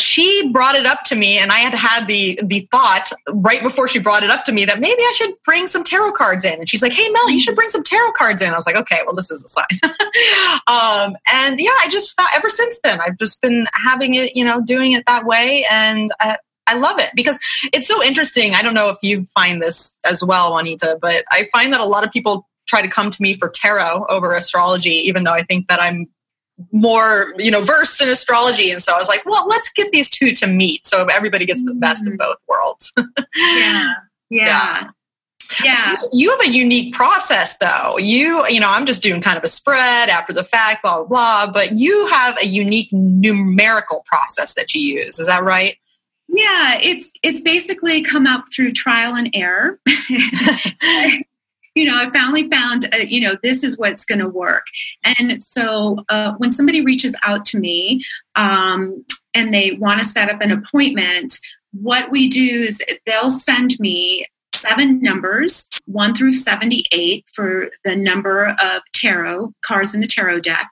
[0.03, 3.89] she brought it up to me and i had had the the thought right before
[3.89, 6.55] she brought it up to me that maybe i should bring some tarot cards in.
[6.55, 8.51] And she's like hey mel you should bring some tarot cards in.
[8.53, 9.67] I was like okay well this is a sign.
[10.67, 14.61] Um, and yeah i just ever since then i've just been having it you know
[14.61, 15.67] doing it that way.
[15.71, 16.37] And I,
[16.67, 17.39] I love it because
[17.73, 18.55] it's so interesting.
[18.55, 21.87] I don't know if you find this as well, Juanita, but I find that a
[21.87, 25.43] lot of people try to come to me for tarot over astrology, even though I
[25.43, 26.07] think that I'm
[26.73, 28.71] more you know versed in astrology.
[28.71, 31.65] And so i was like well let's get these two to meet so everybody gets
[31.65, 32.17] the best of mm-hmm.
[32.17, 32.93] both worlds.
[33.37, 33.93] Yeah.
[34.31, 34.91] Yeah.
[35.65, 35.97] Yeah.
[36.13, 37.97] You have a unique process though.
[37.99, 41.07] You you know i'm just doing kind of a spread after the fact blah blah
[41.07, 41.53] blah.
[41.53, 45.19] But you have a unique numerical process that you use.
[45.19, 45.77] Is that right?
[46.29, 46.79] Yeah.
[46.81, 49.81] It's it's basically come up through trial and error
[51.79, 54.67] you know, I finally found, uh, you know, this is what's going to work.
[55.05, 58.05] And so uh, when somebody reaches out to me
[58.35, 61.39] um, and they want to set up an appointment,
[61.73, 68.57] what we do is they'll send me seven numbers, one through 78 for the number
[68.61, 70.69] of tarot cards in the tarot deck.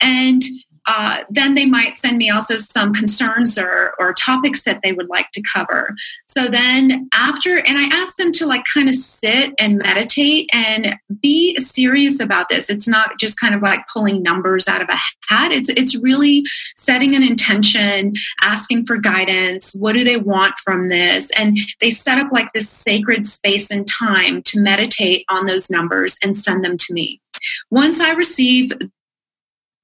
[0.00, 0.42] And
[0.86, 5.08] uh, then they might send me also some concerns or, or topics that they would
[5.08, 5.94] like to cover.
[6.26, 10.96] So then after, and I ask them to like kind of sit and meditate and
[11.20, 12.70] be serious about this.
[12.70, 15.52] It's not just kind of like pulling numbers out of a hat.
[15.52, 16.44] It's it's really
[16.76, 18.12] setting an intention,
[18.42, 19.74] asking for guidance.
[19.74, 21.30] What do they want from this?
[21.32, 26.16] And they set up like this sacred space and time to meditate on those numbers
[26.22, 27.20] and send them to me.
[27.70, 28.72] Once I receive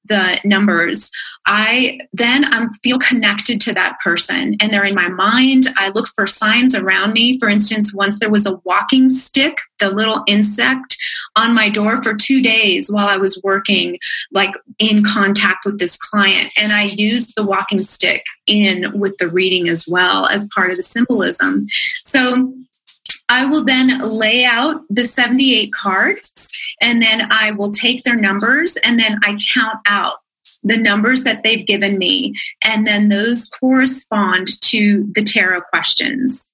[0.06, 1.10] the numbers
[1.46, 5.68] i then i feel connected to that person and they're in my mind.
[5.76, 7.38] I look for signs around me.
[7.38, 10.96] For instance once there was a walking stick the little insect
[11.36, 13.98] on my door for two days while i was working
[14.32, 16.50] like in contact with this client.
[16.56, 20.76] And i used the walking stick in with the reading as well as part of
[20.76, 21.66] the symbolism.
[22.04, 22.52] So
[23.32, 26.50] I will then lay out the 78 cards
[26.82, 30.16] and then I will take their numbers and then I count out
[30.62, 32.34] the numbers that they've given me.
[32.62, 36.52] And then those correspond to the tarot questions.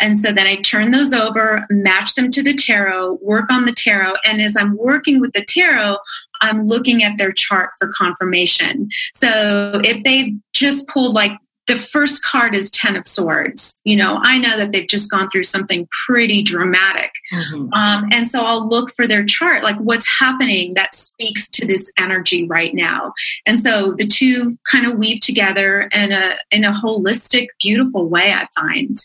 [0.00, 3.72] And so then I turn those over, match them to the tarot, work on the
[3.72, 4.14] tarot.
[4.24, 5.96] And as I'm working with the tarot,
[6.40, 8.88] I'm looking at their chart for confirmation.
[9.14, 11.32] So if they've just pulled like
[11.70, 13.80] the first card is ten of swords.
[13.84, 17.12] You know i know that they've just gone through something pretty dramatic.
[17.32, 17.72] Mm-hmm.
[17.72, 21.92] um, and so i'll look for their chart like what's happening that speaks to this
[21.96, 23.12] energy right now.
[23.46, 28.32] And so the two kind of weave together in a in a holistic beautiful way
[28.32, 28.96] i find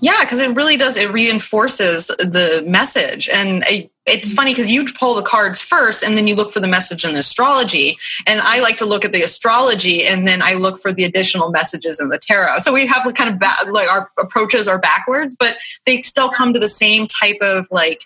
[0.00, 0.96] yeah, because it really does.
[0.96, 3.28] It reinforces the message.
[3.28, 4.36] And I, it's mm-hmm.
[4.36, 7.12] funny because you pull the cards first and then you look for the message in
[7.12, 7.98] the astrology.
[8.26, 11.50] And I like to look at the astrology and then I look for the additional
[11.50, 12.58] messages in the tarot.
[12.58, 15.56] So we have kind of ba- like our approaches are backwards, but
[15.86, 18.02] they still come to the same type of like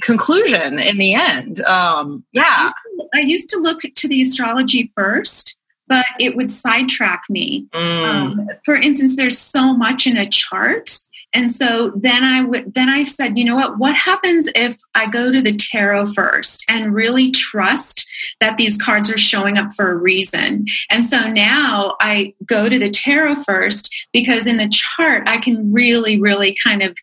[0.00, 1.60] conclusion in the end.
[1.64, 2.70] Um, yeah.
[3.14, 5.56] I used to look to the astrology first
[5.92, 7.66] but it would sidetrack me.
[7.72, 8.02] Mm.
[8.02, 10.98] Um, for instance, there's so much in a chart.
[11.34, 13.78] And so then I would then I said, you know what?
[13.78, 18.08] What happens if I go to the tarot first and really trust
[18.40, 20.64] that these cards are showing up for a reason?
[20.90, 25.72] And so now I go to the tarot first because in the chart I can
[25.74, 26.96] really, really kind of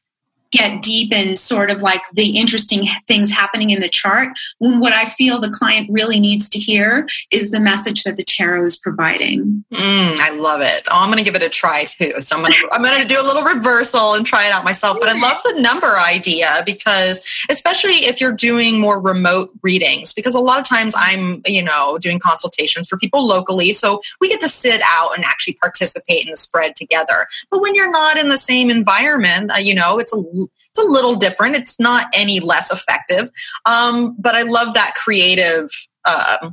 [0.51, 4.93] get deep in sort of like the interesting things happening in the chart when what
[4.93, 8.77] I feel the client really needs to hear is the message that the tarot is
[8.77, 9.63] providing.
[9.71, 10.83] Mm, I love it.
[10.89, 12.13] Oh, I'm going to give it a try too.
[12.19, 14.63] So I'm going to I'm going to do a little reversal and try it out
[14.63, 14.97] myself.
[14.99, 20.35] But I love the number idea because especially if you're doing more remote readings because
[20.35, 24.41] a lot of times I'm, you know, doing consultations for people locally, so we get
[24.41, 27.27] to sit out and actually participate in the spread together.
[27.51, 30.91] But when you're not in the same environment, uh, you know, it's a it's a
[30.91, 31.55] little different.
[31.55, 33.29] It's not any less effective.
[33.65, 35.69] Um, but I love that creative.
[36.05, 36.51] Uh,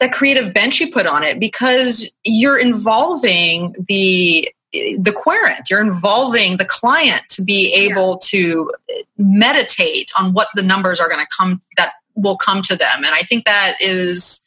[0.00, 6.56] that creative bench you put on it because you're involving the the querent you're involving
[6.56, 8.28] the client to be able yeah.
[8.28, 8.72] to
[9.16, 13.14] meditate on what the numbers are going to come that will come to them and
[13.14, 14.44] i think that is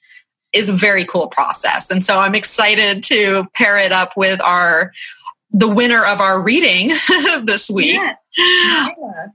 [0.51, 4.91] is a very cool process and so i'm excited to pair it up with our
[5.51, 6.89] the winner of our reading
[7.43, 7.99] this week.
[8.37, 8.89] Yeah.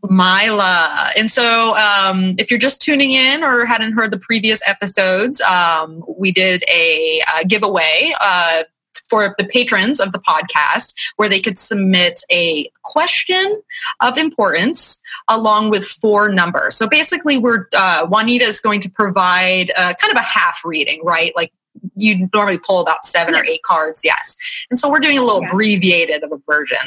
[0.09, 1.11] Mila.
[1.17, 6.05] And so, um, if you're just tuning in or hadn't heard the previous episodes, um,
[6.19, 8.63] we did a, a giveaway uh,
[9.09, 13.61] for the patrons of the podcast where they could submit a question
[14.01, 16.77] of importance along with four numbers.
[16.77, 21.01] So basically, we're uh, Juanita is going to provide uh, kind of a half reading,
[21.05, 21.33] right?
[21.35, 21.53] Like
[21.95, 24.37] you normally pull about seven or eight cards, yes.
[24.71, 25.49] And so we're doing a little yeah.
[25.49, 26.79] abbreviated of a version.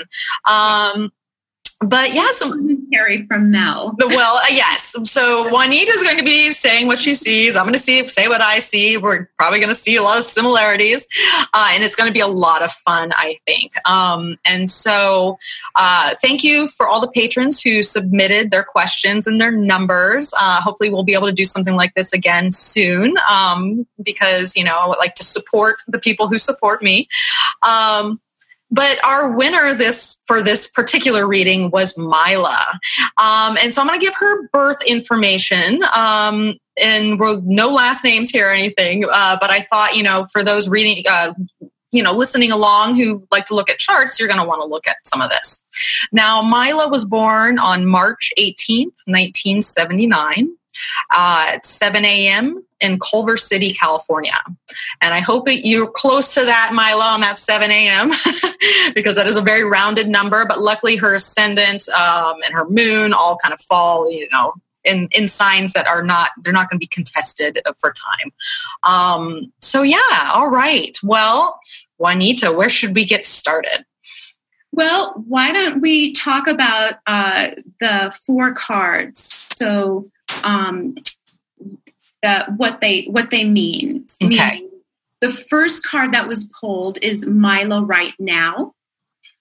[0.49, 1.11] Um,
[1.88, 3.95] but yeah, so commentary from Mel.
[3.99, 4.95] well, uh, yes.
[5.03, 7.55] So Juanita is going to be saying what she sees.
[7.55, 8.97] I'm going to see say what I see.
[8.97, 11.07] We're probably going to see a lot of similarities,
[11.53, 13.71] uh, and it's going to be a lot of fun, I think.
[13.88, 15.38] Um, and so,
[15.75, 20.33] uh, thank you for all the patrons who submitted their questions and their numbers.
[20.39, 24.63] Uh, hopefully, we'll be able to do something like this again soon um, because you
[24.63, 27.07] know I would like to support the people who support me.
[27.61, 28.19] Um,
[28.72, 32.80] but our winner this for this particular reading was Mila,
[33.18, 35.84] um, and so I'm going to give her birth information.
[35.95, 40.26] Um, and we'll, no last names here or anything, uh, but I thought you know
[40.32, 41.03] for those reading.
[41.09, 41.34] Uh,
[41.91, 44.68] you know, listening along who like to look at charts, you're going to want to
[44.68, 45.66] look at some of this.
[46.11, 50.49] Now, Mila was born on March 18th, 1979
[51.11, 54.39] uh, at 7 a.m in Culver City, California.
[55.01, 58.09] And I hope you're close to that, Mila, on that 7 a.m.,
[58.93, 60.45] because that is a very rounded number.
[60.45, 64.53] But luckily, her ascendant um, and her moon all kind of fall, you know,
[64.84, 68.32] in, in signs that are not, they're not going to be contested for time.
[68.84, 70.95] Um, so, yeah, all right.
[71.01, 71.59] Well,
[71.97, 73.86] Juanita, where should we get started?
[74.71, 79.47] Well, why don't we talk about uh, the four cards?
[79.55, 80.03] So,
[80.43, 80.95] um,
[82.21, 84.05] the what they what they mean.
[84.23, 84.67] Okay.
[85.21, 88.73] the first card that was pulled is Mila right now.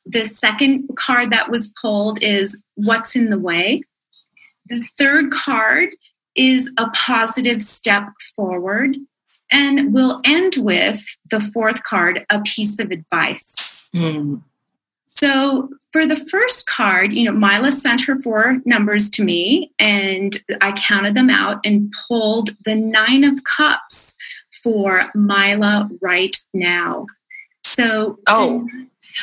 [0.07, 3.83] The second card that was pulled is What's in the Way.
[4.69, 5.91] The third card
[6.35, 8.97] is a positive step forward.
[9.51, 13.91] And we'll end with the fourth card, a piece of advice.
[13.95, 14.43] Mm.
[15.15, 20.37] So for the first card, you know, Mila sent her four numbers to me and
[20.61, 24.17] I counted them out and pulled the nine of cups
[24.63, 27.07] for Mila right now.
[27.63, 28.69] So, oh,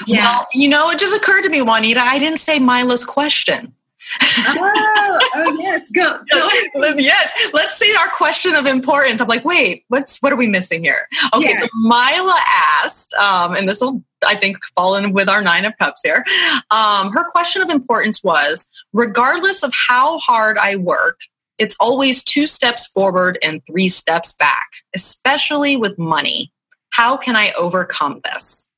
[0.08, 0.24] yeah.
[0.24, 3.74] Well, you know, it just occurred to me, Juanita, I didn't say Mila's question
[4.22, 6.50] oh, oh yes, go, go.
[6.98, 9.22] yes, let's say our question of importance.
[9.22, 11.08] I'm like, wait, what's what are we missing here?
[11.34, 11.60] Okay, yeah.
[11.60, 16.01] so Mila asked, um, and this will I think fallen with our nine of cups
[16.03, 16.24] here.
[16.69, 21.19] Um, her question of importance was, regardless of how hard I work,
[21.57, 26.51] it's always two steps forward and three steps back, especially with money.
[26.89, 28.69] How can I overcome this?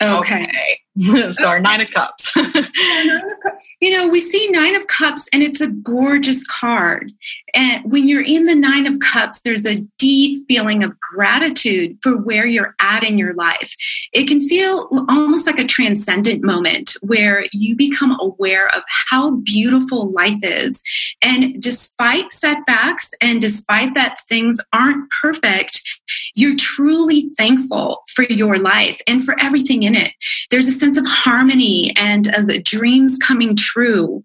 [0.00, 0.44] Okay.
[0.44, 0.80] okay.
[1.32, 2.32] so our nine of cups.
[3.80, 7.12] you know, we see Nine of Cups and it's a gorgeous card.
[7.54, 12.16] And when you're in the Nine of Cups, there's a deep feeling of gratitude for
[12.16, 13.74] where you're at in your life.
[14.12, 20.10] It can feel almost like a transcendent moment where you become aware of how beautiful
[20.10, 20.82] life is.
[21.22, 25.82] And despite setbacks and despite that things aren't perfect,
[26.34, 30.12] you're truly thankful for your life and for everything in it.
[30.50, 34.22] There's a sense of harmony and of dreams coming true.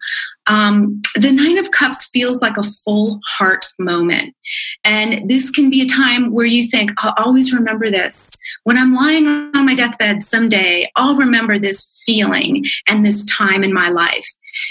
[0.48, 4.34] Um, the Nine of Cups feels like a full heart moment.
[4.84, 8.32] And this can be a time where you think, I'll always remember this.
[8.64, 13.74] When I'm lying on my deathbed someday, I'll remember this feeling and this time in
[13.74, 14.28] my life.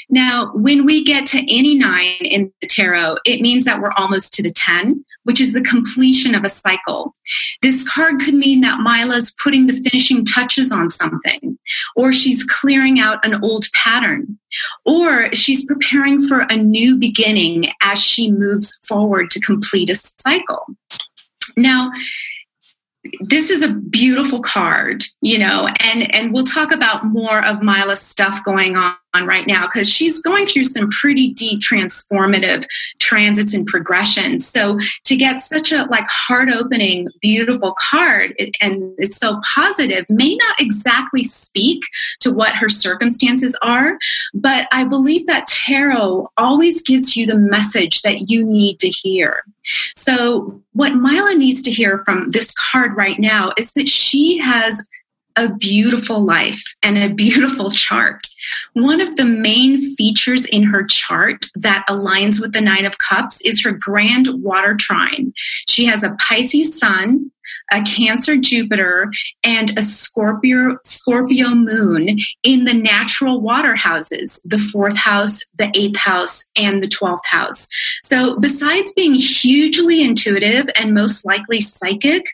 [0.08, 4.34] Now, when we get to any nine in the tarot, it means that we're almost
[4.34, 7.14] to the 10, which is the completion of a cycle.
[7.62, 11.58] This card could mean that Mila's putting the finishing touches on something,
[11.96, 14.38] or she's clearing out an old pattern,
[14.84, 20.66] or she's preparing for a new beginning as she moves forward to complete a cycle.
[21.56, 21.90] Now,
[23.20, 28.00] this is a beautiful card, you know, and and we'll talk about more of Mila's
[28.00, 32.66] stuff going on right now because she's going through some pretty deep transformative
[32.98, 34.46] transits and progressions.
[34.46, 40.06] So to get such a like heart opening, beautiful card it, and it's so positive
[40.08, 41.82] may not exactly speak
[42.20, 43.98] to what her circumstances are,
[44.34, 49.44] but I believe that tarot always gives you the message that you need to hear.
[49.94, 54.82] So what Mila needs to hear from this card right now is that she has
[55.36, 58.26] a beautiful life and a beautiful chart.
[58.74, 63.40] One of the main features in her chart that aligns with the Nine of Cups
[63.42, 65.32] is her grand water trine.
[65.68, 67.30] She has a Pisces sun,
[67.70, 69.10] a Cancer Jupiter,
[69.44, 75.96] and a Scorpio, Scorpio moon in the natural water houses, the fourth house, the eighth
[75.96, 77.68] house, and the 12th house.
[78.02, 82.24] So, besides being hugely intuitive and most likely psychic,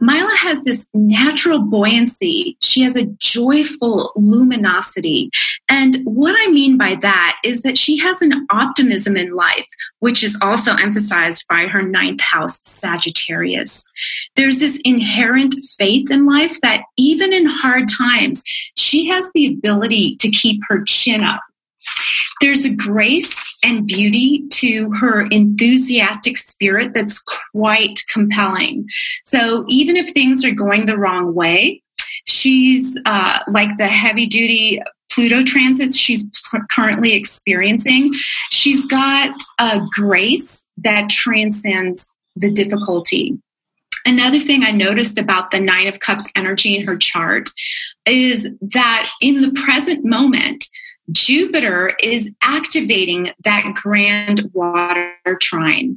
[0.00, 2.56] Mila has this natural buoyancy.
[2.60, 5.30] She has a joyful luminosity.
[5.68, 9.66] And what I mean by that is that she has an optimism in life,
[10.00, 13.90] which is also emphasized by her ninth house, Sagittarius.
[14.36, 18.42] There's this inherent faith in life that even in hard times,
[18.76, 21.40] she has the ability to keep her chin up.
[22.40, 27.22] There's a grace and beauty to her enthusiastic spirit that's
[27.52, 28.86] quite compelling.
[29.24, 31.82] So even if things are going the wrong way,
[32.26, 34.82] she's uh, like the heavy duty
[35.14, 36.28] Pluto transits she's
[36.70, 38.12] currently experiencing.
[38.50, 43.38] She's got a grace that transcends the difficulty.
[44.06, 47.48] Another thing I noticed about the Nine of Cups energy in her chart
[48.06, 50.66] is that in the present moment,
[51.12, 55.96] Jupiter is activating that grand water trine.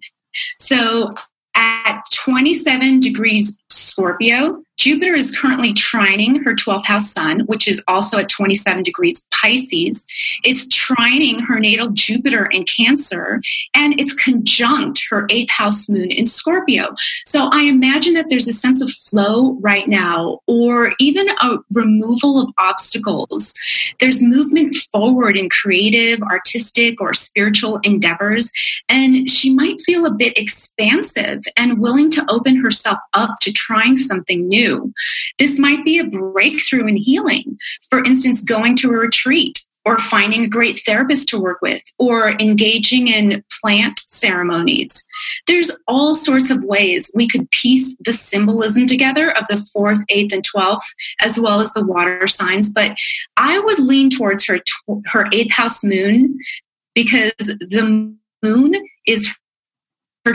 [0.60, 1.14] So
[1.55, 8.20] at 27 degrees Scorpio, Jupiter is currently trining her 12th house sun, which is also
[8.20, 10.05] at 27 degrees Pisces.
[10.43, 13.41] It's trining her natal Jupiter in Cancer,
[13.74, 16.89] and it's conjunct her 8th house moon in Scorpio.
[17.26, 22.39] So I imagine that there's a sense of flow right now, or even a removal
[22.39, 23.55] of obstacles.
[23.99, 28.51] There's movement forward in creative, artistic, or spiritual endeavors,
[28.89, 33.95] and she might feel a bit expansive and willing to open herself up to trying
[33.95, 34.93] something new.
[35.38, 37.58] This might be a breakthrough in healing.
[37.89, 42.32] For instance, going to a retreat or finding a great therapist to work with or
[42.41, 45.05] engaging in plant ceremonies.
[45.47, 50.34] There's all sorts of ways we could piece the symbolism together of the fourth, eighth,
[50.34, 52.70] and twelfth, as well as the water signs.
[52.70, 52.97] But
[53.38, 54.60] I would lean towards her
[55.05, 56.38] her eighth house moon
[56.93, 59.34] because the moon is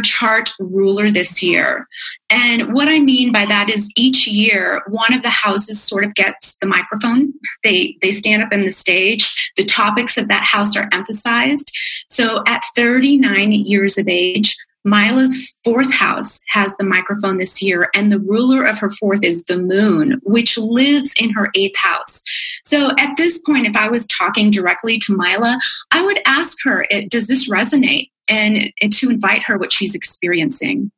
[0.01, 1.87] chart ruler this year.
[2.31, 6.15] And what I mean by that is each year, one of the houses sort of
[6.15, 7.35] gets the microphone.
[7.63, 9.53] They, they stand up in the stage.
[9.57, 11.71] The topics of that house are emphasized.
[12.09, 18.11] So at 39 years of age, Mila's fourth house has the microphone this year, and
[18.11, 22.23] the ruler of her fourth is the moon, which lives in her eighth house.
[22.65, 25.59] So at this point, if I was talking directly to Mila,
[25.93, 28.11] I would ask her, Does this resonate?
[28.33, 30.91] And, and to invite her what she's experiencing.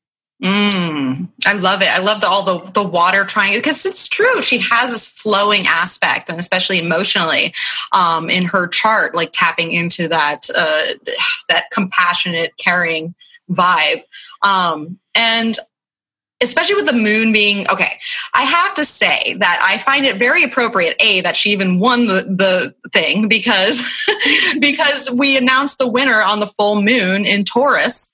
[0.43, 1.89] Mm, I love it.
[1.89, 4.43] I love the, all the, the water trine because it's true.
[4.43, 7.55] She has this flowing aspect, and especially emotionally,
[7.93, 10.82] um, in her chart, like tapping into that uh,
[11.49, 13.14] that compassionate, caring
[13.51, 14.03] vibe.
[14.43, 15.57] Um, and
[16.45, 17.99] especially with the moon being okay
[18.34, 22.07] i have to say that i find it very appropriate a that she even won
[22.07, 23.82] the, the thing because
[24.61, 28.12] because we announced the winner on the full moon in taurus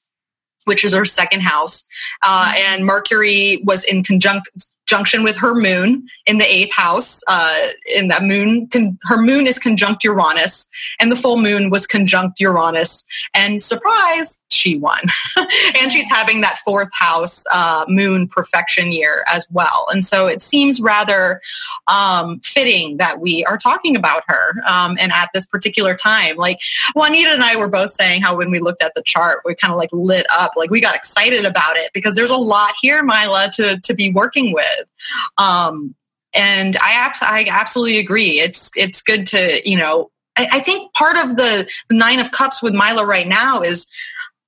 [0.65, 1.87] which is her second house
[2.23, 4.49] uh, and mercury was in conjunct
[4.91, 7.23] conjunction with her moon in the eighth house.
[7.29, 10.69] Uh, in that moon, con- her moon is conjunct Uranus,
[10.99, 13.07] and the full moon was conjunct Uranus.
[13.33, 15.01] And surprise, she won.
[15.81, 19.87] and she's having that fourth house uh, moon perfection year as well.
[19.91, 21.41] And so it seems rather
[21.87, 26.37] um, fitting that we are talking about her um, and at this particular time.
[26.37, 26.59] Like
[26.97, 29.73] Juanita and I were both saying how when we looked at the chart, we kind
[29.73, 33.05] of like lit up, like we got excited about it because there's a lot here,
[33.05, 34.89] Mila, to, to be working with with.
[35.39, 35.95] Um,
[36.35, 38.41] and I, abs- I absolutely agree.
[38.41, 40.11] It's it's good to you know.
[40.37, 43.87] I, I think part of the nine of cups with Mila right now is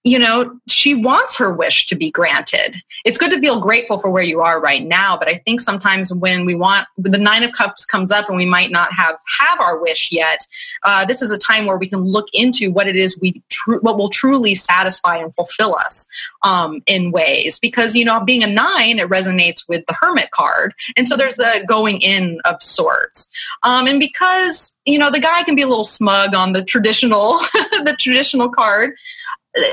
[0.05, 2.77] you know, she wants her wish to be granted.
[3.05, 6.13] It's good to feel grateful for where you are right now, but I think sometimes
[6.13, 9.61] when we want the nine of cups comes up and we might not have have
[9.61, 10.41] our wish yet,
[10.83, 13.79] uh, this is a time where we can look into what it is we tr-
[13.79, 16.09] what will truly satisfy and fulfill us
[16.43, 17.61] um, in ways.
[17.61, 21.37] Because you know, being a nine, it resonates with the Hermit card, and so there's
[21.37, 23.33] the going in of sorts.
[23.63, 27.39] Um, and because you know, the guy can be a little smug on the traditional
[27.85, 28.95] the traditional card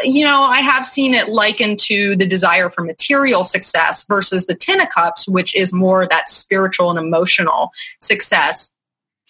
[0.03, 4.55] you know, I have seen it likened to the desire for material success versus the
[4.55, 8.75] Ten of Cups, which is more that spiritual and emotional success.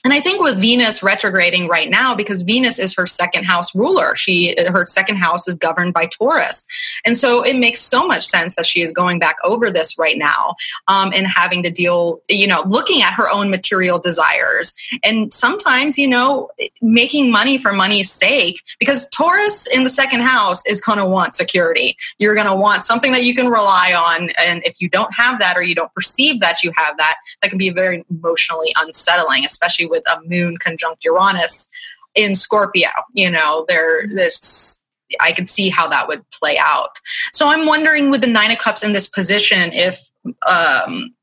[0.03, 4.15] And I think with Venus retrograding right now, because Venus is her second house ruler,
[4.15, 6.65] she her second house is governed by Taurus,
[7.03, 10.17] and so it makes so much sense that she is going back over this right
[10.17, 10.55] now
[10.87, 14.73] um, and having to deal, you know, looking at her own material desires,
[15.03, 16.49] and sometimes you know
[16.81, 21.35] making money for money's sake, because Taurus in the second house is going to want
[21.35, 21.97] security.
[22.19, 25.39] You're going to want something that you can rely on, and if you don't have
[25.39, 29.43] that or you don't perceive that you have that, that can be very emotionally unsettling,
[29.43, 31.69] especially with a moon conjunct Uranus
[32.15, 32.89] in Scorpio.
[33.13, 34.83] You know, there there's
[35.19, 36.99] I could see how that would play out.
[37.33, 39.99] So I'm wondering with the Nine of Cups in this position if
[40.47, 41.15] um,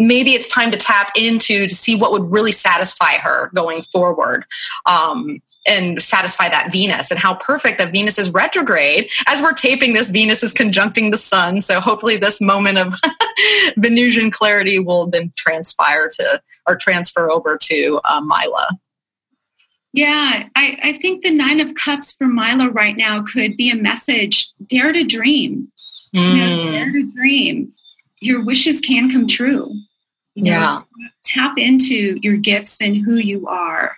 [0.00, 4.44] maybe it's time to tap into to see what would really satisfy her going forward
[4.86, 9.10] um, and satisfy that Venus and how perfect that Venus is retrograde.
[9.26, 11.60] As we're taping this, Venus is conjuncting the sun.
[11.60, 12.94] So hopefully this moment of
[13.76, 18.68] Venusian clarity will then transpire to or transfer over to uh, Mila.
[19.92, 23.74] Yeah, I, I think the Nine of Cups for Mila right now could be a
[23.74, 25.70] message dare to dream.
[26.14, 26.34] Mm.
[26.34, 26.72] You know, hmm.
[26.72, 27.72] dare to dream.
[28.20, 29.72] Your wishes can come true.
[30.34, 30.74] You yeah.
[30.74, 33.96] Know, tap into your gifts and who you are.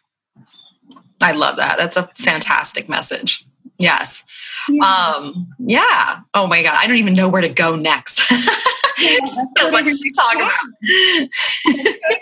[1.20, 1.77] I love that.
[1.79, 3.45] That's a fantastic message.
[3.79, 4.25] Yes.
[4.68, 4.85] Yeah.
[4.85, 6.20] Um, yeah.
[6.35, 6.75] Oh my God.
[6.77, 8.23] I don't even know where to go next.
[9.59, 10.53] so much to talk about.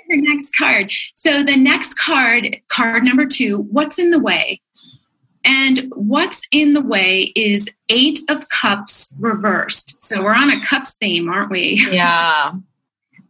[0.08, 0.90] your next card.
[1.14, 4.60] So the next card, card number two, what's in the way?
[5.44, 10.00] And what's in the way is Eight of Cups reversed.
[10.02, 11.84] So we're on a cups theme, aren't we?
[11.92, 12.52] Yeah.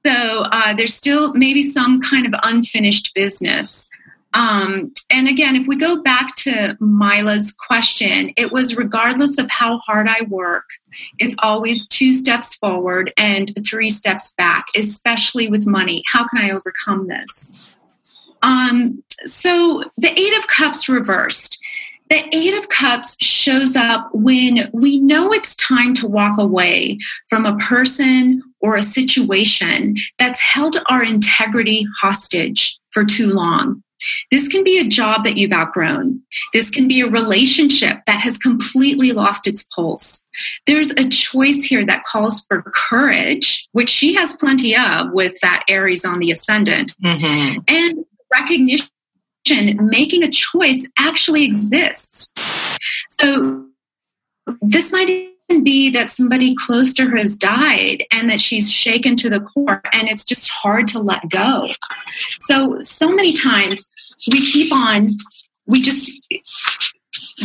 [0.05, 3.86] So uh, there's still maybe some kind of unfinished business.
[4.33, 9.78] Um, and again, if we go back to Mila's question, it was regardless of how
[9.78, 10.64] hard I work,
[11.18, 16.05] it's always two steps forward and three steps back, especially with money.
[16.07, 17.76] How can I overcome this?
[18.43, 21.59] Um, so the Eight of Cups reversed.
[22.09, 27.47] The Eight of Cups shows up when we know it's time to walk away from
[27.47, 33.83] a person or a situation that's held our integrity hostage for too long.
[34.30, 36.20] This can be a job that you've outgrown.
[36.53, 40.24] This can be a relationship that has completely lost its pulse.
[40.66, 45.64] There's a choice here that calls for courage, which she has plenty of with that
[45.68, 47.59] Aries on the ascendant, mm-hmm.
[47.68, 47.98] and
[48.32, 48.88] recognition
[49.80, 52.32] making a choice actually exists.
[53.20, 53.66] So
[54.62, 59.16] this might even be that somebody close to her has died and that she's shaken
[59.16, 61.66] to the core and it's just hard to let go.
[62.40, 63.89] So, so many times
[64.31, 65.09] we keep on,
[65.66, 66.11] we just,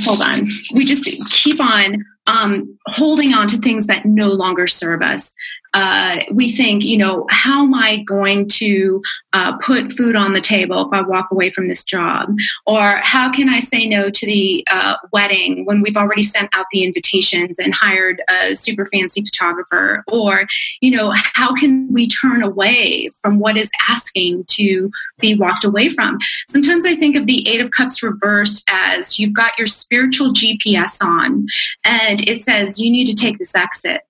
[0.04, 5.02] hold on, we just keep on um, holding on to things that no longer serve
[5.02, 5.34] us
[5.76, 9.02] uh, we think, you know, how am I going to
[9.34, 12.30] uh, put food on the table if I walk away from this job?
[12.66, 16.68] Or how can I say no to the uh, wedding when we've already sent out
[16.72, 20.06] the invitations and hired a super fancy photographer?
[20.08, 20.48] Or,
[20.80, 25.90] you know, how can we turn away from what is asking to be walked away
[25.90, 26.18] from?
[26.48, 31.06] Sometimes I think of the Eight of Cups reversed as you've got your spiritual GPS
[31.06, 31.48] on
[31.84, 34.04] and it says you need to take this exit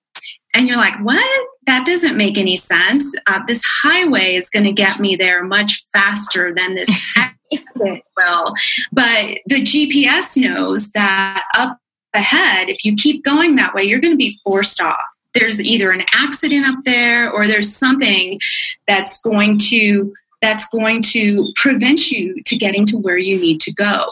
[0.56, 1.46] and you're like, what?
[1.66, 3.14] That doesn't make any sense.
[3.26, 7.16] Uh, this highway is going to get me there much faster than this
[7.76, 8.54] will.
[8.92, 11.78] But the GPS knows that up
[12.14, 14.96] ahead, if you keep going that way, you're going to be forced off.
[15.34, 18.40] There's either an accident up there or there's something
[18.86, 23.72] that's going to that's going to prevent you to getting to where you need to
[23.72, 24.06] go.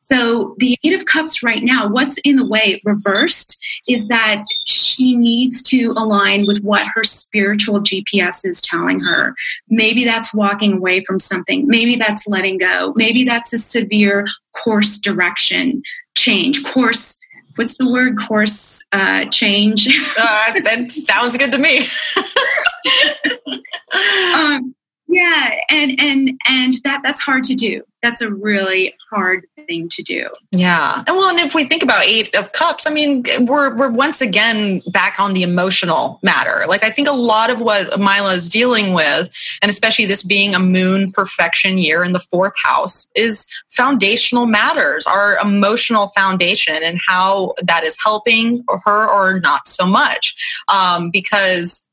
[0.00, 3.58] So the Eight of Cups right now, what's in the way reversed
[3.88, 9.34] is that she needs to align with what her spiritual GPS is telling her.
[9.68, 11.66] Maybe that's walking away from something.
[11.66, 12.92] Maybe that's letting go.
[12.96, 15.82] Maybe that's a severe course direction
[16.16, 16.64] change.
[16.64, 17.16] Course
[17.56, 19.86] what's the word course uh, change
[20.18, 21.86] uh, that sounds good to me
[24.34, 24.74] um,
[25.10, 27.82] yeah and and and that that's hard to do.
[28.02, 30.28] That's a really hard thing to do.
[30.52, 33.90] Yeah and well and if we think about eight of cups i mean we're we're
[33.90, 36.64] once again back on the emotional matter.
[36.66, 39.30] Like i think a lot of what mila is dealing with
[39.60, 45.06] and especially this being a moon perfection year in the fourth house is foundational matters
[45.06, 50.62] our emotional foundation and how that is helping her or not so much.
[50.68, 51.86] Um, because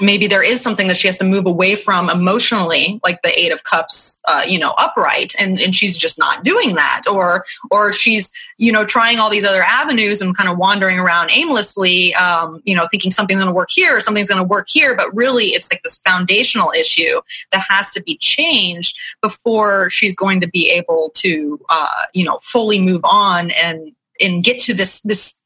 [0.00, 3.52] maybe there is something that she has to move away from emotionally like the eight
[3.52, 7.02] of cups uh, you know upright and, and she's just not doing that.
[7.10, 11.30] Or or she's you know trying all these other avenues and kind of wandering around
[11.32, 14.96] aimlessly um, you know thinking something's going to work here something's going to work here.
[14.96, 17.20] But really it's like this foundational issue
[17.52, 22.38] that has to be changed before she's going to be able to uh, you know
[22.42, 25.43] fully move on and and get to this this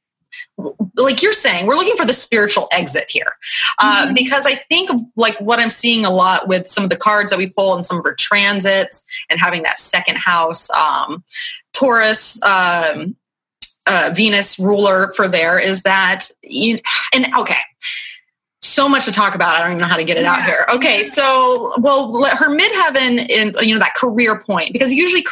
[0.96, 3.32] like you're saying, we're looking for the spiritual exit here.
[3.78, 4.14] Uh, mm-hmm.
[4.14, 7.38] Because I think like what I'm seeing a lot with some of the cards that
[7.38, 11.24] we pull and some of our transits and having that second house, um,
[11.72, 13.16] Taurus, um,
[13.86, 16.78] uh, Venus ruler for there is that, you,
[17.14, 17.56] and okay.
[18.60, 19.54] So much to talk about.
[19.54, 20.66] I don't even know how to get it out here.
[20.74, 25.22] Okay, so well, her midheaven in you know that career point because usually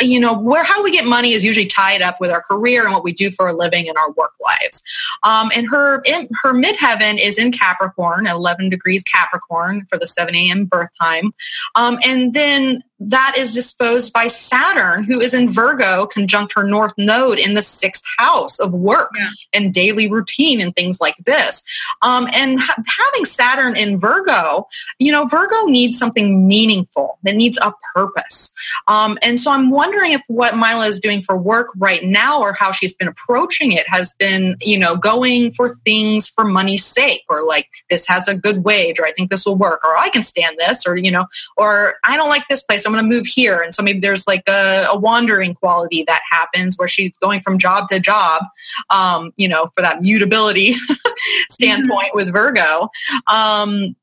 [0.00, 2.92] you know where how we get money is usually tied up with our career and
[2.92, 4.82] what we do for a living in our work lives.
[5.22, 10.34] Um, and her in, her midheaven is in capricorn 11 degrees capricorn for the 7
[10.34, 11.32] a.m birth time.
[11.74, 16.94] Um, and then that is disposed by Saturn, who is in Virgo, conjunct her North
[16.96, 19.28] Node in the sixth house of work yeah.
[19.52, 21.62] and daily routine and things like this.
[22.00, 24.66] Um, and ha- having Saturn in Virgo,
[24.98, 28.52] you know, Virgo needs something meaningful, that needs a purpose.
[28.88, 32.54] Um, and so I'm wondering if what Mila is doing for work right now or
[32.54, 37.24] how she's been approaching it has been, you know, going for things for money's sake
[37.28, 40.08] or like this has a good wage or I think this will work or I
[40.08, 41.26] can stand this or, you know,
[41.58, 43.60] or I don't like this place I'm going to move here.
[43.60, 47.58] And so maybe there's like a, a, wandering quality that happens where she's going from
[47.58, 48.44] job to job,
[48.90, 50.74] um, you know, for that mutability
[51.50, 52.16] standpoint mm-hmm.
[52.16, 52.88] with Virgo.
[53.26, 53.96] Um,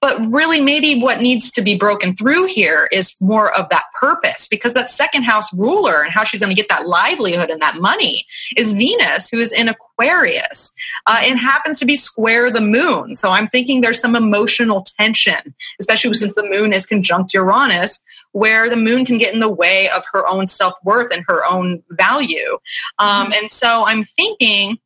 [0.00, 4.46] but really, maybe what needs to be broken through here is more of that purpose
[4.46, 7.76] because that second house ruler and how she's going to get that livelihood and that
[7.76, 8.24] money
[8.56, 10.72] is Venus, who is in Aquarius
[11.06, 13.16] uh, and happens to be square the moon.
[13.16, 18.00] So I'm thinking there's some emotional tension, especially since the moon is conjunct Uranus,
[18.32, 21.44] where the moon can get in the way of her own self worth and her
[21.44, 22.58] own value.
[23.00, 24.78] Um, and so I'm thinking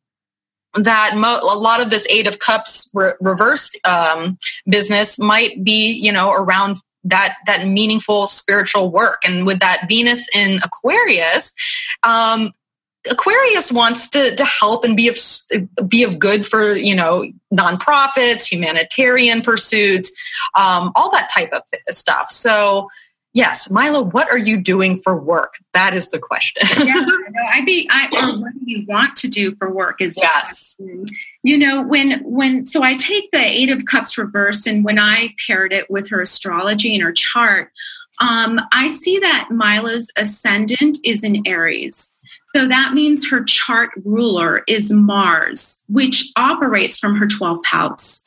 [0.75, 5.91] that mo- a lot of this eight of cups re- reversed um, business might be
[5.91, 11.53] you know around that that meaningful spiritual work and with that venus in aquarius
[12.03, 12.53] um,
[13.09, 15.17] Aquarius wants to, to help and be of
[15.89, 20.11] be of good for you know nonprofits, humanitarian pursuits,
[20.55, 22.31] um, all that type of stuff.
[22.31, 22.89] So
[23.33, 25.55] yes, Mila, what are you doing for work?
[25.73, 26.63] That is the question.
[26.85, 30.15] yeah, no, I'd be, I, or what do you want to do for work is
[30.17, 30.77] yes.
[31.43, 35.33] You know, when, when, so I take the eight of cups reversed and when I
[35.45, 37.71] paired it with her astrology and her chart,
[38.19, 42.13] um, I see that Mila's ascendant is in Aries.
[42.55, 48.23] So that means her chart ruler is Mars, which operates from her 12th house.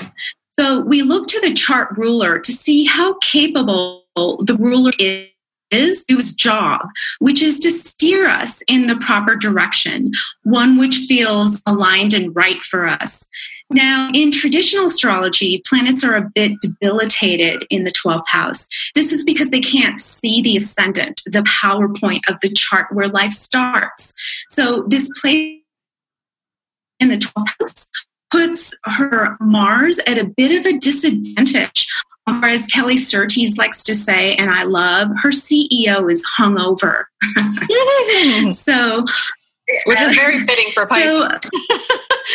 [0.58, 5.28] So we look to the chart ruler to see how capable the ruler is
[5.70, 6.80] is his job,
[7.18, 10.10] which is to steer us in the proper direction,
[10.44, 13.28] one which feels aligned and right for us.
[13.68, 18.68] Now, in traditional astrology, planets are a bit debilitated in the 12th house.
[18.94, 23.08] This is because they can't see the ascendant, the power point of the chart where
[23.08, 24.14] life starts.
[24.50, 25.62] So, this place
[27.00, 27.90] in the 12th house
[28.30, 31.88] puts her Mars at a bit of a disadvantage
[32.28, 37.04] or as Kelly Surtees likes to say, and I love, her CEO is hungover.
[38.52, 39.04] so,
[39.86, 41.50] which is very uh, fitting for Pisces.
[41.50, 41.50] So,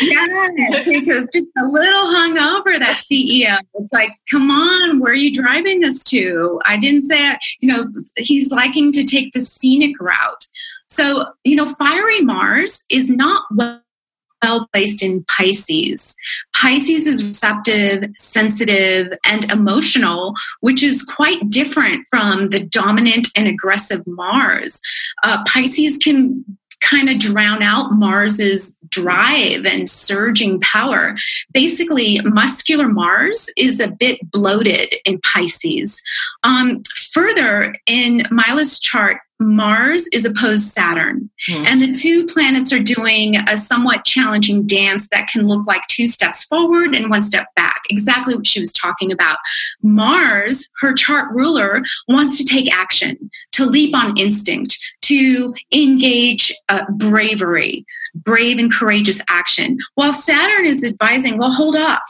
[0.00, 2.78] yes, he's a, just a little hungover.
[2.78, 3.58] That CEO.
[3.74, 6.60] It's like, come on, where are you driving us to?
[6.64, 7.86] I didn't say, you know,
[8.16, 10.46] he's liking to take the scenic route.
[10.88, 13.81] So, you know, fiery Mars is not well
[14.42, 16.14] well placed in Pisces.
[16.54, 24.02] Pisces is receptive, sensitive, and emotional, which is quite different from the dominant and aggressive
[24.06, 24.80] Mars.
[25.22, 26.44] Uh, Pisces can
[26.80, 31.14] kind of drown out Mars's drive and surging power.
[31.52, 36.02] Basically, muscular Mars is a bit bloated in Pisces.
[36.42, 36.82] Um,
[37.12, 41.28] further, in Mila's chart, Mars is opposed Saturn.
[41.46, 41.64] Hmm.
[41.66, 46.06] And the two planets are doing a somewhat challenging dance that can look like two
[46.06, 47.82] steps forward and one step back.
[47.90, 49.38] Exactly what she was talking about.
[49.82, 56.84] Mars, her chart ruler, wants to take action, to leap on instinct, to engage uh,
[56.92, 57.84] bravery,
[58.14, 59.78] brave and courageous action.
[59.94, 62.00] While Saturn is advising, well, hold off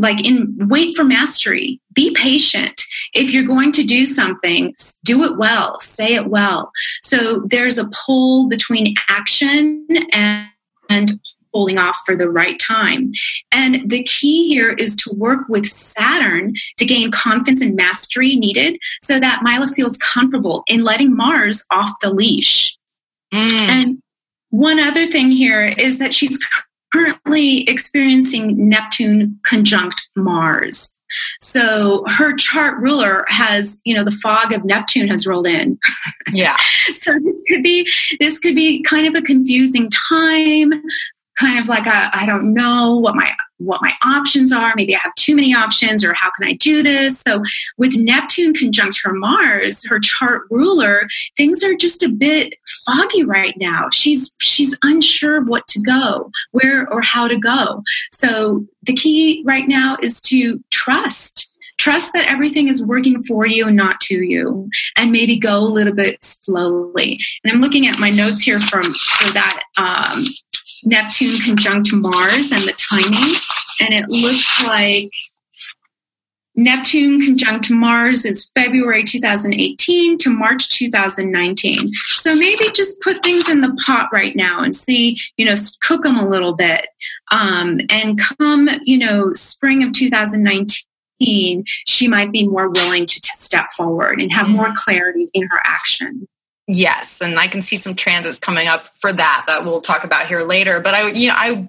[0.00, 2.82] like in wait for mastery be patient
[3.14, 4.74] if you're going to do something
[5.04, 6.72] do it well say it well
[7.02, 10.48] so there's a pull between action and,
[10.88, 11.20] and
[11.52, 13.12] holding off for the right time.
[13.50, 18.78] And the key here is to work with Saturn to gain confidence and mastery needed
[19.02, 22.76] so that Mila feels comfortable in letting Mars off the leash.
[23.32, 23.52] Mm.
[23.52, 24.02] And
[24.50, 26.38] one other thing here is that she's
[26.92, 30.98] currently experiencing Neptune conjunct Mars.
[31.40, 35.78] So her chart ruler has, you know, the fog of Neptune has rolled in.
[36.32, 36.56] Yeah.
[36.94, 37.88] so this could be
[38.20, 40.82] this could be kind of a confusing time
[41.40, 44.72] kind of like I don't know what my what my options are.
[44.76, 47.20] Maybe i have too many options or how can i do this?
[47.20, 47.42] So
[47.78, 51.02] with neptune conjunct her mars her chart ruler
[51.36, 53.88] things are just a bit foggy right now.
[53.90, 57.82] She's she's unsure of what to go where or how to go.
[58.12, 61.46] So the key right now is to trust
[61.78, 65.74] trust that everything is working for you and not to you and maybe go a
[65.78, 67.18] little bit slowly.
[67.42, 70.24] And i'm looking at my notes here from for that um,
[70.84, 73.34] Neptune conjunct Mars and the timing.
[73.80, 75.10] And it looks like
[76.56, 81.88] Neptune conjunct Mars is February 2018 to March 2019.
[81.94, 86.02] So maybe just put things in the pot right now and see, you know, cook
[86.02, 86.86] them a little bit.
[87.30, 93.30] Um, and come, you know, spring of 2019, she might be more willing to, to
[93.34, 94.74] step forward and have more mm-hmm.
[94.74, 96.26] clarity in her action.
[96.72, 100.28] Yes, and I can see some transits coming up for that that we'll talk about
[100.28, 100.78] here later.
[100.78, 101.68] But I, you know, I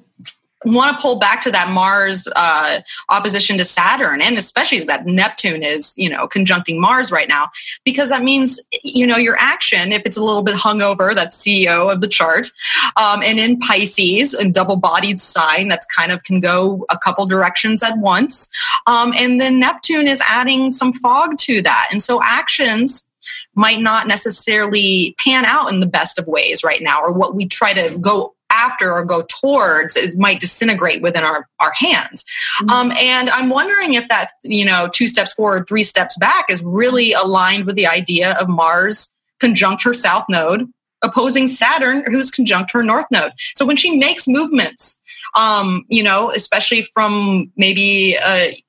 [0.64, 5.64] want to pull back to that Mars uh, opposition to Saturn, and especially that Neptune
[5.64, 7.50] is, you know, conjuncting Mars right now,
[7.84, 11.92] because that means, you know, your action, if it's a little bit hungover, that's CEO
[11.92, 12.50] of the chart,
[12.96, 17.82] um, and in Pisces, a double-bodied sign that's kind of can go a couple directions
[17.82, 18.52] at once,
[18.86, 23.11] um, and then Neptune is adding some fog to that, and so actions
[23.56, 27.46] might not necessarily pan out in the best of ways right now, or what we
[27.46, 32.24] try to go after or go towards it might disintegrate within our, our hands
[32.60, 32.70] mm-hmm.
[32.70, 36.62] um, and i'm wondering if that you know two steps forward three steps back is
[36.64, 40.70] really aligned with the idea of mars conjunct her south node
[41.02, 45.02] opposing saturn who's conjunct her north node so when she makes movements
[45.34, 48.62] um, you know especially from maybe a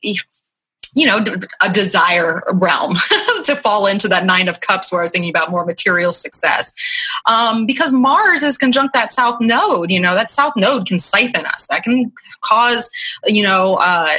[0.94, 1.24] you know,
[1.60, 2.94] a desire realm
[3.44, 6.74] to fall into that nine of cups where I was thinking about more material success.
[7.26, 11.46] Um, because Mars is conjunct that south node, you know, that south node can siphon
[11.46, 11.66] us.
[11.68, 12.12] That can
[12.42, 12.90] cause,
[13.26, 14.16] you know, uh,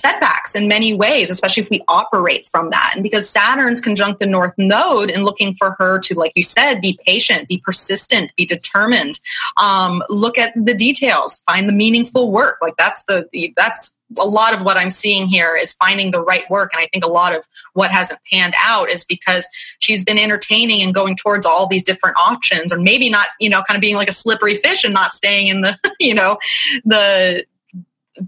[0.00, 2.92] setbacks in many ways, especially if we operate from that.
[2.94, 6.80] And because Saturn's conjunct the North Node and looking for her to, like you said,
[6.80, 9.18] be patient, be persistent, be determined,
[9.60, 12.58] um, look at the details, find the meaningful work.
[12.60, 16.48] Like that's the that's a lot of what I'm seeing here is finding the right
[16.50, 16.72] work.
[16.72, 19.46] And I think a lot of what hasn't panned out is because
[19.78, 23.62] she's been entertaining and going towards all these different options, or maybe not, you know,
[23.62, 26.38] kind of being like a slippery fish and not staying in the, you know,
[26.84, 27.44] the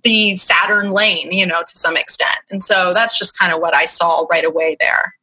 [0.03, 2.39] the Saturn lane, you know, to some extent.
[2.51, 5.15] And so that's just kind of what I saw right away there.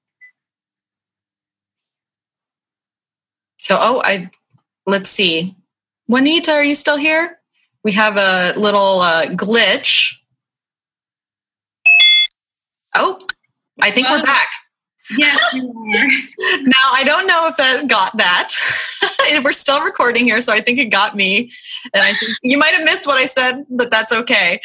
[3.58, 4.30] So, oh, I
[4.86, 5.56] let's see.
[6.08, 7.40] Juanita, are you still here?
[7.84, 10.20] We have a little uh, glitch
[12.96, 13.18] Oh,
[13.82, 14.50] I think well, we're back.
[15.18, 16.60] Yes, you are.
[16.62, 18.54] now, I don't know if that got that.
[19.44, 21.52] we're still recording here, so I think it got me.
[21.94, 24.60] And I think you might have missed what I said, but that's okay.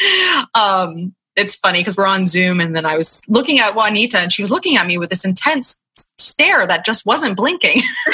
[0.55, 4.33] Um, it's funny because we're on Zoom, and then I was looking at Juanita, and
[4.33, 5.83] she was looking at me with this intense
[6.19, 7.81] stare that just wasn't blinking.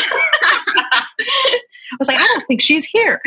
[1.92, 3.20] I was like, I don't think she's here.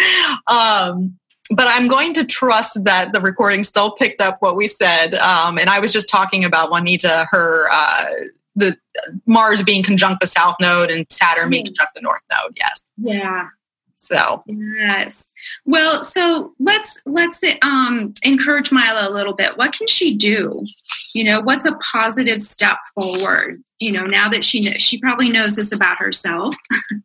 [0.47, 1.18] Um,
[1.51, 5.14] but I'm going to trust that the recording still picked up what we said.
[5.16, 8.06] Um, and I was just talking about Juanita, her uh,
[8.56, 8.78] the
[9.25, 12.57] Mars being conjunct the South Node and Saturn being conjunct the North Node.
[12.57, 12.83] Yes.
[12.97, 13.47] Yeah.
[14.03, 15.31] So yes.
[15.65, 19.57] Well, so let's let's um, encourage Mila a little bit.
[19.57, 20.65] What can she do?
[21.15, 23.63] You know, what's a positive step forward?
[23.79, 26.53] You know, now that she knows, she probably knows this about herself.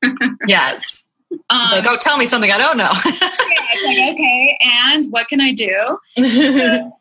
[0.49, 1.05] yes.
[1.31, 2.91] Um, like, oh, tell me something I don't know.
[3.05, 5.99] yeah, it's like, okay, and what can I do?
[6.17, 6.98] so,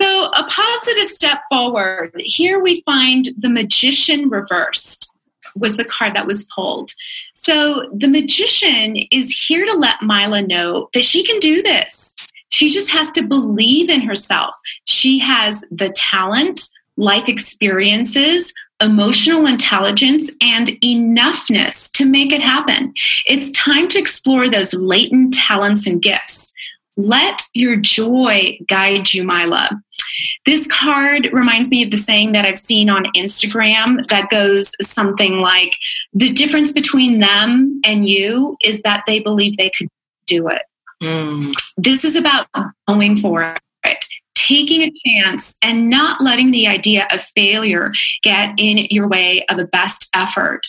[0.00, 2.12] so, a positive step forward.
[2.18, 5.12] Here we find the magician reversed
[5.56, 6.90] was the card that was pulled.
[7.32, 12.14] So, the magician is here to let Mila know that she can do this.
[12.50, 14.54] She just has to believe in herself.
[14.84, 22.92] She has the talent, life experiences, emotional intelligence, and enoughness to make it happen.
[23.26, 26.53] It's time to explore those latent talents and gifts.
[26.96, 29.70] Let your joy guide you, Mila.
[30.46, 35.40] This card reminds me of the saying that I've seen on Instagram that goes something
[35.40, 35.76] like
[36.12, 39.88] the difference between them and you is that they believe they could
[40.26, 40.62] do it.
[41.02, 41.52] Mm.
[41.76, 42.46] This is about
[42.86, 47.90] going for it, taking a chance and not letting the idea of failure
[48.22, 50.60] get in your way of a best effort.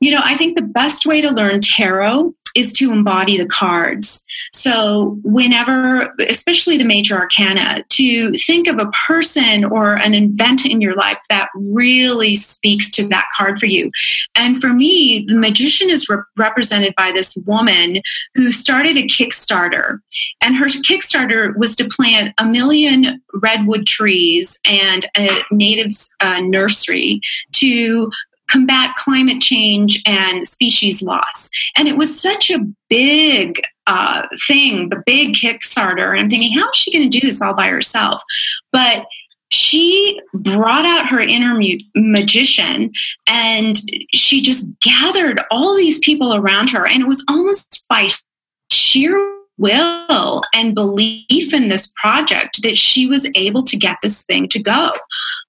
[0.00, 4.21] You know, I think the best way to learn tarot is to embody the cards.
[4.52, 10.80] So, whenever, especially the major arcana, to think of a person or an event in
[10.80, 13.90] your life that really speaks to that card for you.
[14.34, 18.00] And for me, the magician is re- represented by this woman
[18.34, 19.98] who started a Kickstarter.
[20.42, 27.20] And her Kickstarter was to plant a million redwood trees and a native uh, nursery
[27.52, 28.10] to
[28.52, 31.50] combat climate change and species loss.
[31.76, 36.10] And it was such a big uh, thing, the big Kickstarter.
[36.10, 38.22] And I'm thinking, how is she going to do this all by herself?
[38.70, 39.06] But
[39.50, 41.60] she brought out her inner
[41.94, 42.90] magician
[43.26, 43.78] and
[44.12, 46.86] she just gathered all these people around her.
[46.86, 48.08] And it was almost by
[48.70, 54.48] sheer will and belief in this project that she was able to get this thing
[54.48, 54.92] to go.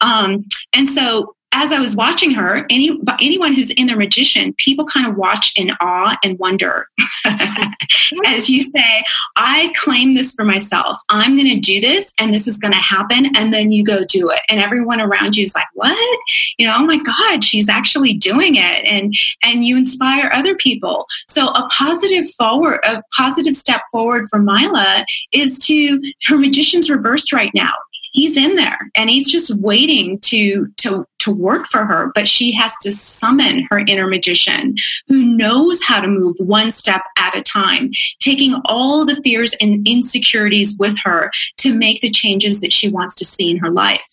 [0.02, 4.86] Um, and so as I was watching her, any anyone who's in the magician, people
[4.86, 6.88] kind of watch in awe and wonder.
[8.26, 9.04] as you say,
[9.36, 10.98] I claim this for myself.
[11.10, 13.36] I'm going to do this, and this is going to happen.
[13.36, 16.20] And then you go do it, and everyone around you is like, "What?
[16.58, 16.76] You know?
[16.78, 21.06] Oh my God, she's actually doing it!" And and you inspire other people.
[21.28, 27.32] So a positive forward, a positive step forward for Mila is to her magician's reversed
[27.32, 27.74] right now
[28.14, 32.52] he's in there and he's just waiting to to to work for her but she
[32.52, 34.76] has to summon her inner magician
[35.08, 39.88] who knows how to move one step at a time taking all the fears and
[39.88, 44.06] insecurities with her to make the changes that she wants to see in her life.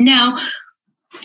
[0.00, 0.36] Now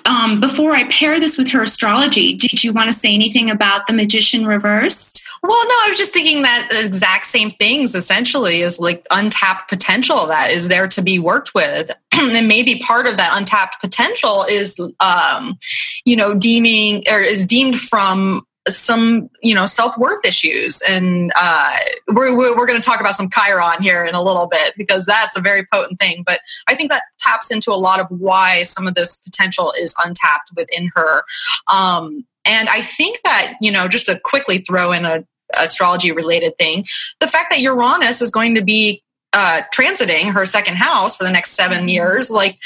[0.05, 3.87] um, before I pair this with her astrology, did you want to say anything about
[3.87, 5.23] the magician reversed?
[5.41, 9.69] Well, no, I was just thinking that the exact same things essentially is like untapped
[9.69, 11.91] potential that is there to be worked with.
[12.11, 15.57] and maybe part of that untapped potential is, um,
[16.03, 18.45] you know, deeming or is deemed from
[18.77, 20.81] some you know self-worth issues.
[20.87, 24.73] And uh, we're, we're going to talk about some chiron here in a little bit
[24.77, 26.23] because that's a very potent thing.
[26.25, 29.93] But i think that taps into a lot of why some of this potential is
[30.03, 31.23] untapped within her.
[31.67, 35.23] Um, and i think that you know just to quickly throw in a
[35.57, 36.85] astrology related thing
[37.19, 41.29] the fact that uranus is going to be uh, transiting her second house for the
[41.29, 42.57] next seven years like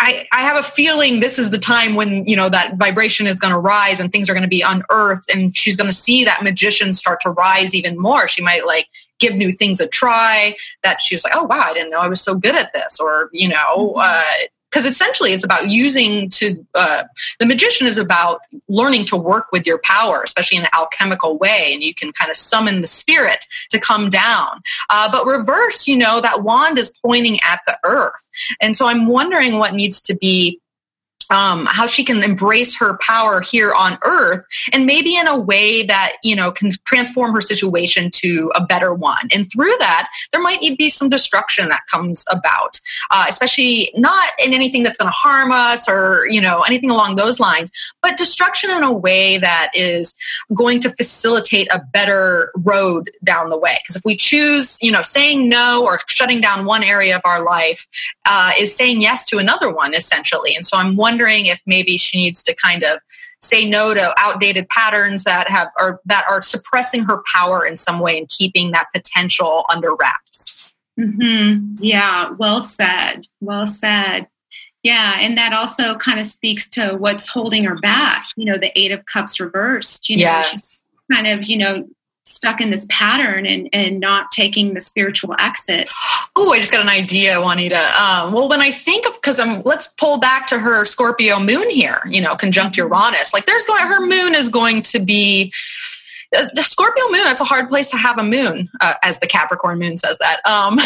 [0.00, 3.38] I, I have a feeling this is the time when you know that vibration is
[3.38, 6.24] going to rise and things are going to be unearthed and she's going to see
[6.24, 8.88] that magician start to rise even more she might like
[9.18, 12.22] give new things a try that she's like oh wow i didn't know i was
[12.22, 14.00] so good at this or you know mm-hmm.
[14.00, 17.04] uh, because essentially it's about using to uh,
[17.38, 21.70] the magician is about learning to work with your power especially in an alchemical way
[21.72, 24.62] and you can kind of summon the spirit to come down.
[24.88, 28.28] Uh, but reverse you know that wand is pointing at the earth.
[28.60, 30.59] And so i'm wondering what needs to be
[31.30, 35.82] um, how she can embrace her power here on earth and maybe in a way
[35.84, 39.28] that you know can transform her situation to a better one.
[39.32, 44.52] And through that there might be some destruction that comes about uh, especially not in
[44.52, 47.70] anything that's going to harm us or you know anything along those lines
[48.02, 50.14] but destruction in a way that is
[50.54, 53.78] going to facilitate a better road down the way.
[53.82, 57.44] Because if we choose you know saying no or shutting down one area of our
[57.44, 57.86] life
[58.26, 60.54] uh, is saying yes to another one essentially.
[60.54, 62.98] And so i'm wondering wondering if maybe she needs to kind of
[63.42, 68.00] say no to outdated patterns that have or that are suppressing her power in some
[68.00, 70.74] way and keeping that potential under wraps.
[70.98, 71.74] Mm-hmm.
[71.80, 73.26] Yeah, well said.
[73.40, 74.28] Well said.
[74.82, 78.26] Yeah, and that also kind of speaks to what's holding her back.
[78.36, 80.08] You know, the Eight of Cups reversed.
[80.08, 80.50] You know, yes.
[80.50, 81.88] she's kind of you know
[82.24, 85.90] stuck in this pattern and, and not taking the spiritual exit.
[86.36, 87.80] Oh, I just got an idea, Juanita.
[88.00, 91.70] Um, well, when I think of, because I'm, let's pull back to her Scorpio moon
[91.70, 92.76] here, you know, conjunct.
[92.76, 93.32] Uranus.
[93.32, 95.52] Like there's going, her moon is going to be,
[96.36, 99.26] uh, the Scorpio moon, that's a hard place to have a moon, uh, as the
[99.26, 100.44] Capricorn moon says that.
[100.46, 100.76] Um,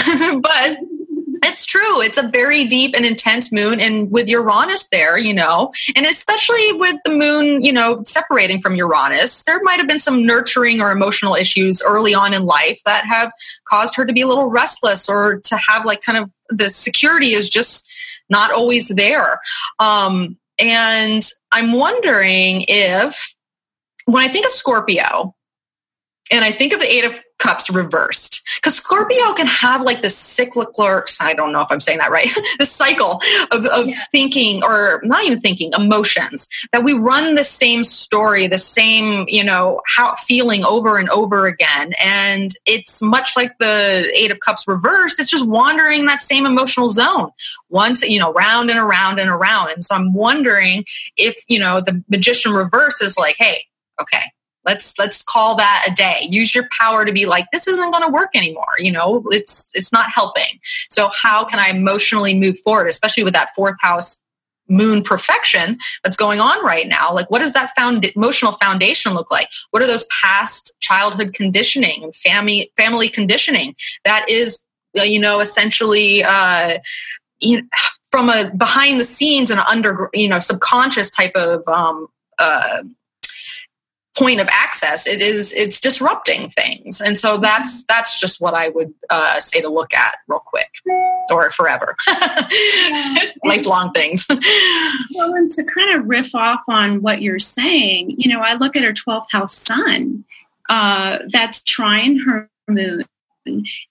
[0.40, 0.78] but
[1.44, 2.00] it's true.
[2.00, 3.80] It's a very deep and intense moon.
[3.80, 8.76] And with Uranus there, you know, and especially with the moon, you know, separating from
[8.76, 13.04] Uranus, there might have been some nurturing or emotional issues early on in life that
[13.04, 13.32] have
[13.68, 17.32] caused her to be a little restless or to have like kind of the security
[17.32, 17.90] is just
[18.28, 19.38] not always there.
[19.78, 23.34] Um, and I'm wondering if
[24.06, 25.34] when I think of Scorpio
[26.30, 28.42] and I think of the Eight of cups reversed.
[28.56, 30.74] Because scorpio can have like this cyclical
[31.20, 32.28] i don't know if i'm saying that right
[32.58, 33.20] the cycle
[33.50, 33.94] of, of yeah.
[34.10, 39.42] thinking or not even thinking emotions that we run the same story the same you
[39.42, 41.92] know how feeling over and over again.
[42.02, 45.20] And it's much like the eight of cups reversed.
[45.20, 47.30] It's just wandering that same emotional zone
[47.68, 49.70] once you know round and around and around.
[49.70, 50.84] And so i'm wondering
[51.16, 53.64] if you know the magician reverse is like hey
[54.00, 54.24] okay
[54.64, 56.26] let's let's call that a day.
[56.28, 59.24] Use your power to be like this isn't going to work anymore you know?
[59.30, 60.60] It's it's not helping.
[60.90, 64.22] So how can i emotionally move forward especially with that fourth house
[64.68, 67.12] moon perfection that's going on right now?
[67.12, 69.48] Like what does that found emotional foundation look like?
[69.70, 73.74] What are those past childhood conditioning and family family conditioning
[74.04, 74.64] that is
[74.98, 76.78] uh, you know essentially uh
[77.40, 77.68] you know,
[78.10, 82.06] from a behind the scenes and under you know subconscious type of um
[82.38, 82.82] uh
[84.16, 87.00] point of access it is it's disrupting things.
[87.00, 90.70] And so that's that's just what i would uh, say to look at real quick
[91.30, 91.96] or forever.
[93.44, 94.26] Lifelong things.
[94.28, 98.76] Well and to kind of riff off on what you're saying you know i look
[98.76, 100.24] at her 12th house sun
[100.68, 103.04] uh, that's trine her moon.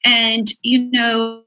[0.03, 1.43] And you know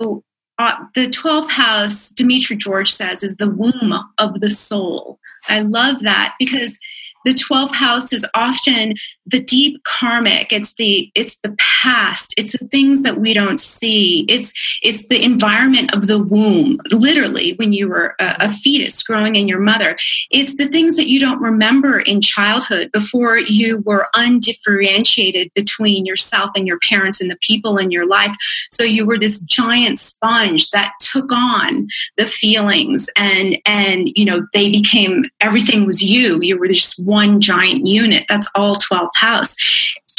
[0.00, 5.18] uh, the 12th house Demetra George says is the womb of the soul.
[5.48, 6.78] I love that because
[7.24, 8.94] the 12th house is often
[9.30, 14.24] the deep karmic it's the it's the past it's the things that we don't see
[14.28, 14.52] it's
[14.82, 16.78] it's the environment of the womb.
[16.90, 19.96] Literally when you were a, a fetus growing in your mother
[20.30, 26.50] it's the things that you don't remember in childhood before you were undifferentiated between yourself
[26.54, 28.34] and your parents and the people in your life.
[28.70, 34.46] So you were this giant sponge that took on the feelings and and you know
[34.52, 36.38] they became everything was you.
[36.40, 38.24] You were just one giant unit.
[38.28, 39.56] That's all 12th house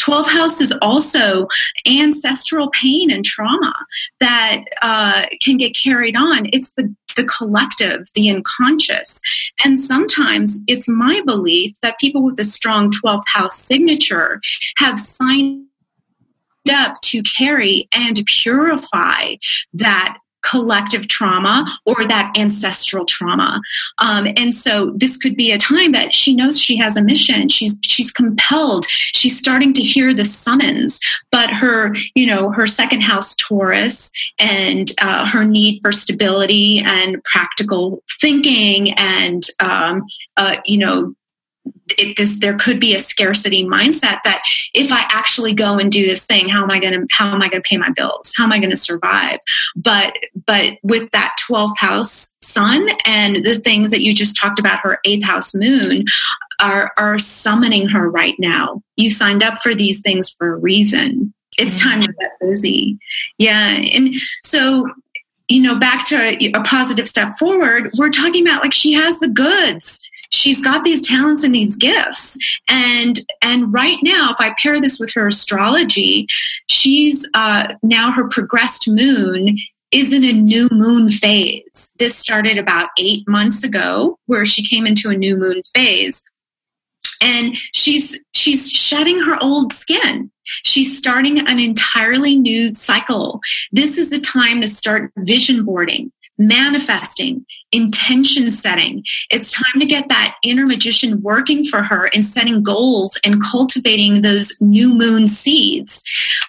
[0.02, 1.48] 12th house is also
[1.86, 3.74] ancestral pain and trauma
[4.20, 6.50] that uh, can get carried on.
[6.52, 9.22] It's the, the collective, the unconscious.
[9.64, 14.42] And sometimes it's my belief that people with a strong 12th house signature
[14.78, 15.66] have signed
[16.72, 19.36] up to carry and purify
[19.74, 23.62] that collective trauma or that ancestral trauma.
[24.00, 27.50] Um, and so this could be a time that she knows she has a mission.
[27.50, 28.86] She's she's compelled.
[28.88, 31.00] She's starting to hear the summons,
[31.32, 37.24] but her you know her second house Taurus and uh, her need for stability and
[37.24, 40.06] practical thinking and um,
[40.38, 41.14] uh, you know
[41.98, 44.44] it, this, there could be a scarcity mindset that
[44.74, 47.42] if I actually go and do this thing, how am I going to how am
[47.42, 48.34] I going to pay my bills?
[48.36, 49.40] How am I going to survive?
[49.76, 50.16] But
[50.46, 55.00] but with that twelfth house sun and the things that you just talked about, her
[55.06, 56.06] eighth house moon
[56.62, 58.82] are are summoning her right now.
[58.96, 61.34] You signed up for these things for a reason.
[61.58, 61.90] It's mm-hmm.
[61.90, 62.98] time to get busy.
[63.38, 64.90] Yeah, and so
[65.48, 67.92] you know back to a, a positive step forward.
[67.98, 70.01] We're talking about like she has the goods
[70.32, 72.38] she's got these talents and these gifts.
[72.68, 76.28] And and right now if i pair this with her astrology
[76.70, 79.58] she's uh, now her progressed moon
[79.92, 81.92] is in a new moon phase.
[82.00, 86.24] This started about eight months ago where she came into a new moon phase.
[87.22, 90.32] And she's she's shedding her old skin.
[90.44, 93.42] She's starting an entirely new cycle.
[93.72, 96.12] This is the time to start vision boarding
[96.48, 99.04] manifesting, intention setting.
[99.30, 104.22] It's time to get that inner magician working for her and setting goals and cultivating
[104.22, 106.04] those new moon seeds.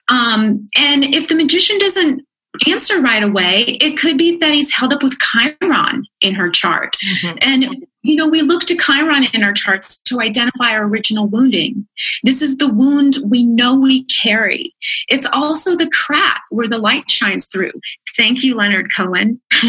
[0.08, 2.26] Um, and if the magician doesn't
[2.66, 6.96] answer right away, it could be that he's held up with Chiron in her chart.
[7.04, 7.38] Mm-hmm.
[7.42, 11.86] And you know, we look to Chiron in our charts to identify our original wounding.
[12.24, 14.74] This is the wound we know we carry.
[15.08, 17.72] It's also the crack where the light shines through.
[18.16, 19.40] Thank you, Leonard Cohen.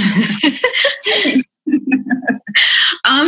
[3.05, 3.27] um,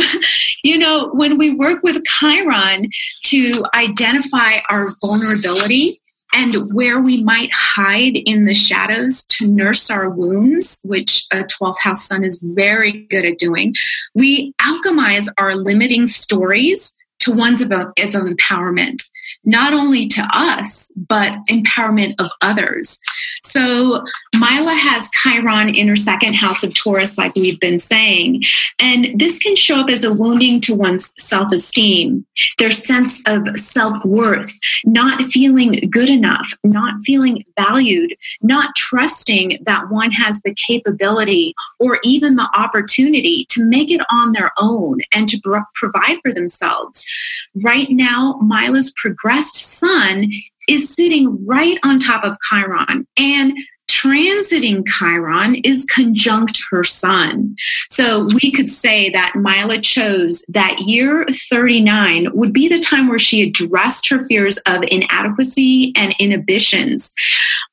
[0.64, 2.90] you know, when we work with Chiron
[3.26, 6.00] to identify our vulnerability,
[6.34, 11.78] and where we might hide in the shadows to nurse our wounds, which a 12th
[11.78, 13.74] house sun is very good at doing,
[14.14, 19.02] we alchemize our limiting stories to ones of, of empowerment
[19.46, 22.98] not only to us, but empowerment of others.
[23.42, 24.04] So
[24.34, 28.42] Mila has Chiron in her second house of Taurus, like we've been saying.
[28.80, 32.26] And this can show up as a wounding to one's self esteem,
[32.58, 34.52] their sense of self worth,
[34.84, 41.98] not feeling good enough, not feeling valued, not trusting that one has the capability or
[42.02, 45.40] even the opportunity to make it on their own and to
[45.74, 47.06] provide for themselves.
[47.54, 50.30] Right now, Mila's progressing sun
[50.68, 53.06] is sitting right on top of Chiron.
[53.16, 53.56] And
[53.88, 57.56] transiting Chiron is conjunct her sun.
[57.88, 63.18] So we could say that Mila chose that year 39 would be the time where
[63.18, 67.12] she addressed her fears of inadequacy and inhibitions,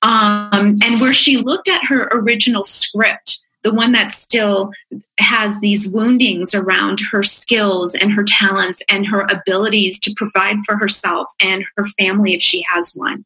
[0.02, 4.72] um, and where she looked at her original script the one that still
[5.20, 10.76] has these woundings around her skills and her talents and her abilities to provide for
[10.78, 13.26] herself and her family if she has one.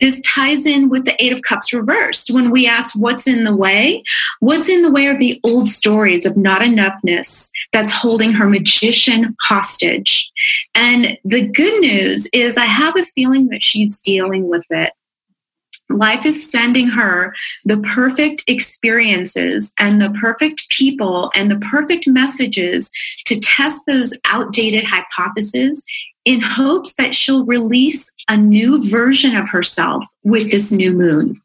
[0.00, 2.30] This ties in with the Eight of Cups reversed.
[2.30, 4.02] When we ask what's in the way,
[4.40, 9.36] what's in the way are the old stories of not enoughness that's holding her magician
[9.40, 10.30] hostage.
[10.74, 14.92] And the good news is, I have a feeling that she's dealing with it
[15.88, 17.34] life is sending her
[17.64, 22.90] the perfect experiences and the perfect people and the perfect messages
[23.26, 25.84] to test those outdated hypotheses
[26.24, 31.40] in hopes that she'll release a new version of herself with this new moon.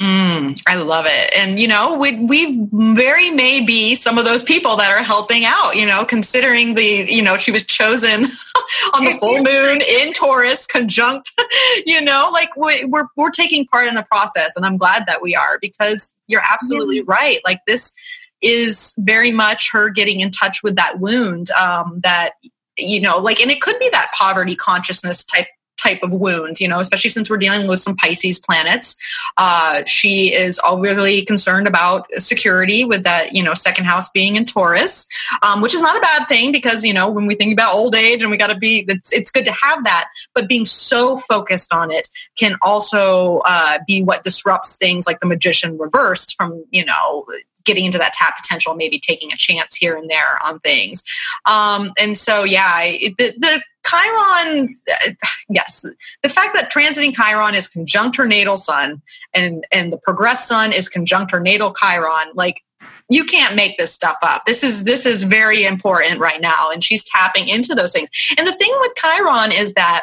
[0.00, 1.32] Mm, I love it.
[1.34, 5.46] And, you know, we, we very may be some of those people that are helping
[5.46, 8.26] out, you know, considering the, you know, she was chosen
[8.94, 11.30] on the full moon in Taurus, conjunct,
[11.86, 14.56] you know, like we're, we're taking part in the process.
[14.56, 17.40] And I'm glad that we are because you're absolutely right.
[17.44, 17.94] Like this
[18.42, 22.32] is very much her getting in touch with that wound um, that,
[22.76, 26.68] you know, like, and it could be that poverty consciousness type type of wound, you
[26.68, 28.96] know, especially since we're dealing with some Pisces planets.
[29.36, 34.36] Uh, she is all really concerned about security with that, you know, second house being
[34.36, 35.06] in Taurus,
[35.42, 37.94] um, which is not a bad thing because, you know, when we think about old
[37.94, 41.16] age and we got to be, it's, it's good to have that, but being so
[41.16, 46.64] focused on it can also uh, be what disrupts things like the magician reversed from,
[46.70, 47.24] you know,
[47.64, 51.02] getting into that tap potential, maybe taking a chance here and there on things.
[51.44, 52.80] Um, and so, yeah,
[53.18, 55.10] the, the Chiron, uh,
[55.48, 55.84] yes,
[56.22, 59.02] the fact that transiting Chiron is conjunct her natal sun
[59.34, 62.62] and and the progressed sun is conjunct her natal Chiron, like
[63.08, 64.42] you can't make this stuff up.
[64.46, 68.08] This is this is very important right now, and she's tapping into those things.
[68.36, 70.02] And the thing with Chiron is that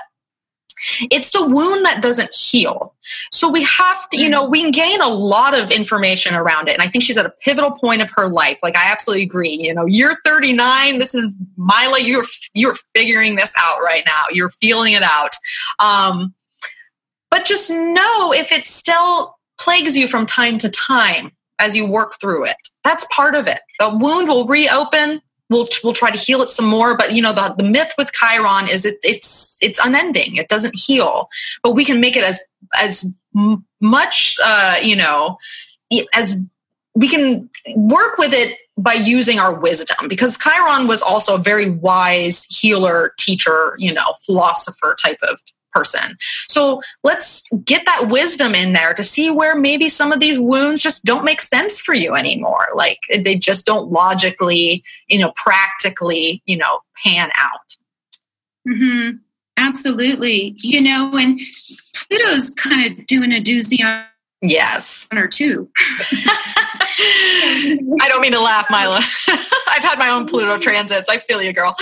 [1.12, 2.94] it's the wound that doesn't heal.
[3.32, 6.74] So we have to, you know, we gain a lot of information around it.
[6.74, 8.60] And I think she's at a pivotal point of her life.
[8.64, 9.58] Like I absolutely agree.
[9.62, 11.00] You know, you're 39.
[11.00, 12.00] This is Mila.
[12.00, 14.24] You're you're figuring this out right now.
[14.32, 15.36] You're feeling it out.
[15.80, 16.34] Um,
[17.30, 22.14] but just know if it still plagues you from time to time as you work
[22.20, 22.58] through it.
[22.84, 23.62] That's part of it.
[23.80, 25.22] The wound will reopen
[25.54, 28.12] we'll we'll try to heal it some more but you know the, the myth with
[28.12, 30.36] chiron is it, it's it's unending.
[30.36, 31.30] It doesn't heal.
[31.64, 32.40] But we can make it as
[32.76, 33.18] as
[33.80, 35.38] much uh, you know
[36.14, 36.44] as
[36.96, 41.70] we can work with it by using our wisdom because chiron was also a very
[41.70, 45.40] wise healer teacher you know philosopher type of
[45.74, 46.18] person.
[46.48, 50.82] So let's get that wisdom in there to see where maybe some of these wounds
[50.82, 52.68] just don't make sense for you anymore.
[52.76, 57.76] Like they just don't logically, you know, practically, you know, pan out.
[58.68, 59.18] Mm-hmm.
[59.58, 60.56] Absolutely.
[60.58, 61.40] You know, and
[61.94, 64.06] Pluto's kind of doing a doozy on
[64.44, 65.08] Yes.
[65.10, 65.70] One or two.
[67.00, 69.02] I don't mean to laugh, Mila.
[69.70, 71.08] I've had my own Pluto transits.
[71.08, 71.76] I feel you, girl.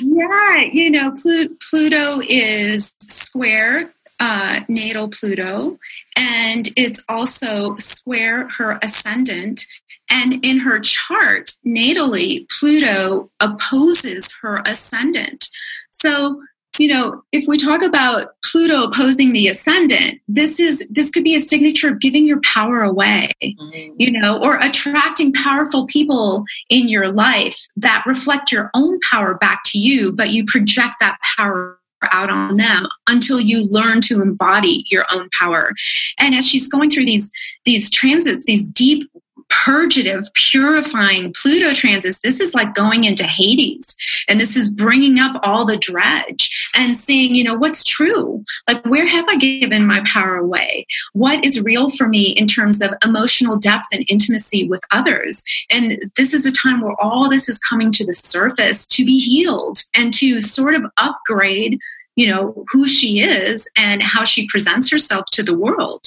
[0.00, 5.78] Yeah, you know, Pl- Pluto is square uh, natal Pluto,
[6.16, 9.66] and it's also square her ascendant.
[10.08, 15.48] And in her chart, natally, Pluto opposes her ascendant.
[15.90, 16.40] So
[16.78, 21.34] you know, if we talk about Pluto opposing the ascendant, this is this could be
[21.34, 23.94] a signature of giving your power away, mm-hmm.
[23.98, 29.62] you know, or attracting powerful people in your life that reflect your own power back
[29.66, 31.78] to you, but you project that power
[32.12, 35.72] out on them until you learn to embody your own power.
[36.18, 37.30] And as she's going through these
[37.64, 39.10] these transits, these deep
[39.48, 43.96] purgative, purifying Pluto transits, this is like going into Hades.
[44.28, 48.44] And this is bringing up all the dredge and seeing, you know, what's true?
[48.68, 50.86] Like, where have I given my power away?
[51.12, 55.44] What is real for me in terms of emotional depth and intimacy with others?
[55.70, 59.18] And this is a time where all this is coming to the surface to be
[59.18, 61.80] healed and to sort of upgrade
[62.14, 66.06] you know who she is and how she presents herself to the world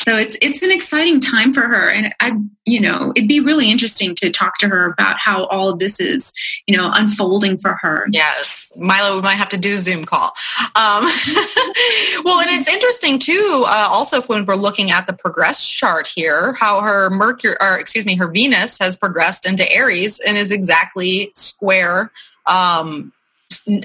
[0.00, 1.90] so it's it's an exciting time for her.
[1.90, 2.32] And i
[2.64, 6.00] you know it'd be really interesting to talk to her about how all of this
[6.00, 6.32] is
[6.66, 8.06] you know unfolding for her.
[8.10, 8.72] Yes.
[8.76, 10.32] Mila we might have to do a zoom call.
[10.74, 11.04] Um,
[12.24, 16.54] well and it's interesting too uh, also when we're looking at the progress chart here
[16.54, 21.30] how her mercury or excuse me her venus has progressed into aries and is exactly
[21.34, 22.10] square
[22.46, 23.12] um,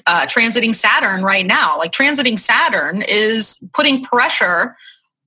[0.05, 1.77] uh, transiting Saturn right now.
[1.77, 4.75] Like transiting Saturn is putting pressure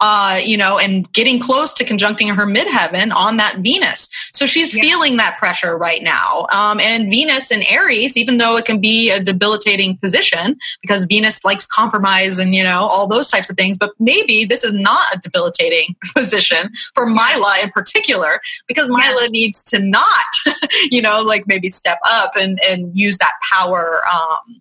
[0.00, 4.08] uh, you know, and getting close to conjuncting her midheaven on that Venus.
[4.32, 4.82] So she's yeah.
[4.82, 6.46] feeling that pressure right now.
[6.52, 11.44] Um, and Venus in Aries, even though it can be a debilitating position because Venus
[11.44, 15.06] likes compromise and, you know, all those types of things, but maybe this is not
[15.12, 19.28] a debilitating position for Mila in particular because Mila yeah.
[19.28, 20.04] needs to not,
[20.90, 24.02] you know, like maybe step up and, and use that power.
[24.06, 24.60] Um,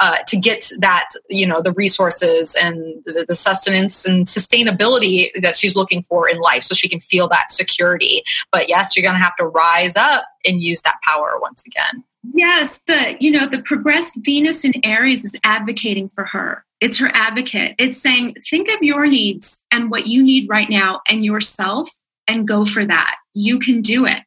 [0.00, 5.56] uh, to get that you know the resources and the, the, sustenance and sustainability that
[5.56, 8.22] she's looking for in life so she can feel that security.
[8.50, 12.02] But yes you're going to have to rise up and use that power once again.
[12.32, 16.64] Yes the you know the progressed venus in aries is advocating for her.
[16.80, 17.76] It's her advocate.
[17.78, 21.88] It's saying think of your needs and what you need right now and yourself
[22.26, 24.22] and go for that you can do it.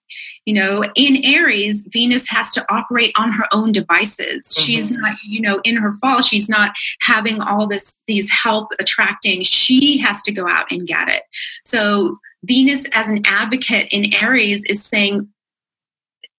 [0.45, 4.47] You know in aries venus has to operate on her own devices.
[4.47, 4.61] Mm-hmm.
[4.61, 6.71] she's not you know in her fall she's not
[7.01, 9.43] having all this these help attracting.
[9.43, 11.23] She has to go out and get it.
[11.65, 15.27] So venus as an advocate in aries is saying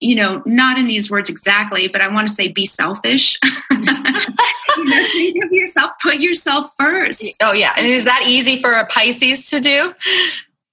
[0.00, 3.38] you know not in these words exactly but i want to say be selfish.
[4.78, 7.36] You know, think of yourself put yourself first.
[7.42, 7.72] Oh yeah.
[7.76, 9.92] And is that easy for a pisces to do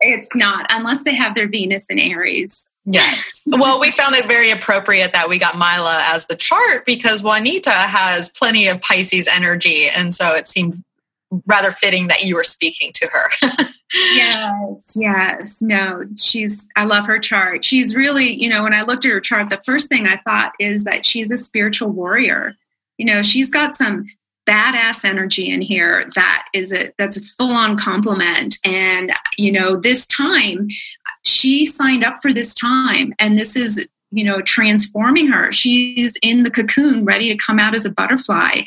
[0.06, 3.42] it's not unless they have their venus in aries Yes.
[3.48, 7.72] well, we found it very appropriate that we got Mila as the chart because Juanita
[7.72, 9.90] has plenty of Pisces energy.
[9.90, 10.84] And so it seemed
[11.48, 13.30] rather fitting that you were speaking to her.
[13.94, 15.62] yes, yes.
[15.62, 17.66] No, she's, I love her chart.
[17.66, 20.54] She's really, you know, when I looked at her chart, the first thing I thought
[20.60, 22.54] is that she's a spiritual warrior.
[22.98, 24.06] You know, she's got some
[24.46, 28.58] badass energy in here that is a that's a full on compliment.
[28.64, 30.68] And you know this time
[31.24, 35.52] she signed up for this time and this is you know transforming her.
[35.52, 38.62] She's in the cocoon ready to come out as a butterfly.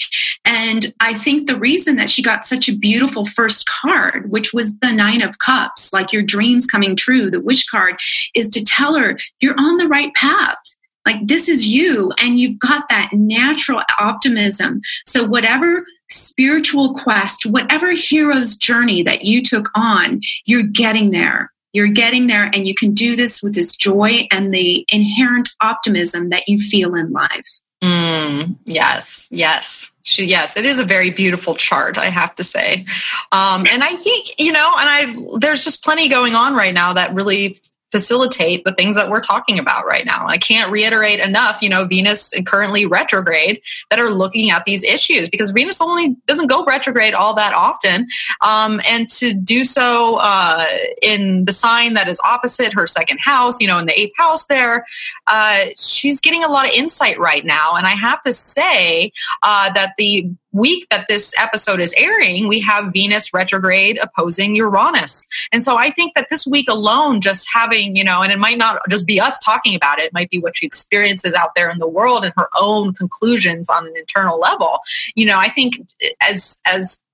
[0.45, 4.77] And i think the reason that she got such a beautiful first card which was
[4.79, 7.97] the nine of cups like your dreams coming true the wish card
[8.35, 10.77] is to tell her you're on the right path
[11.09, 17.93] like this is you and you've got that natural optimism so whatever spiritual quest whatever
[17.93, 22.93] hero's journey that you took on you're getting there you're getting there, and you can
[22.93, 27.61] do this with this joy and the inherent optimism that you feel in life.
[27.83, 29.91] Mm, yes, yes.
[30.03, 32.87] She, yes, it is a very beautiful chart, I have to say.
[33.31, 36.95] Um, and I think, you know, and I, there's just plenty going on right now
[36.95, 37.61] that really
[37.91, 40.27] facilitate the things that we're talking about right now.
[40.27, 43.61] I can't reiterate enough, you know, Venus currently retrograde
[43.91, 48.09] that are looking at these issues because Venus only doesn't go retrograde all that often.
[48.43, 50.67] Um, and to do so uh,
[51.03, 54.47] in the sign that is opposite her second house, you know, in the eighth house
[54.47, 54.85] there,
[55.27, 57.75] uh, she's getting a lot of insight right now.
[57.75, 59.13] And I have to say
[59.43, 65.27] uh, that the week that this episode is airing, we have Venus retrograde opposing Uranus.
[65.53, 68.59] And so I think that this week alone, just having, you know, and it might
[68.59, 71.71] not just be us talking about it, it might be what she experiences out there
[71.71, 74.81] in the world and her own conclusions on an internal level.
[75.15, 75.75] You know, I think
[76.21, 77.05] as, as,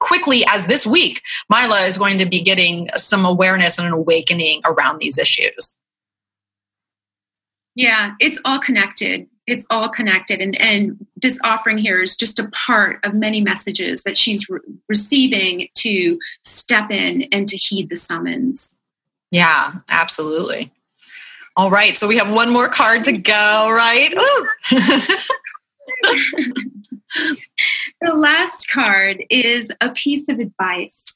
[0.00, 4.60] quickly as this week, Mila is going to be getting some awareness and an awakening
[4.64, 5.78] around these issues.
[7.74, 10.40] Yeah, it's all connected it's all connected.
[10.40, 14.60] And and this offering here is just a part of many messages that she's re-
[14.88, 18.74] receiving to step in and to heed the summons.
[19.30, 20.72] Yeah absolutely.
[21.56, 24.14] All right so we have one more card to go right?
[28.00, 31.06] The last card is a piece of advice.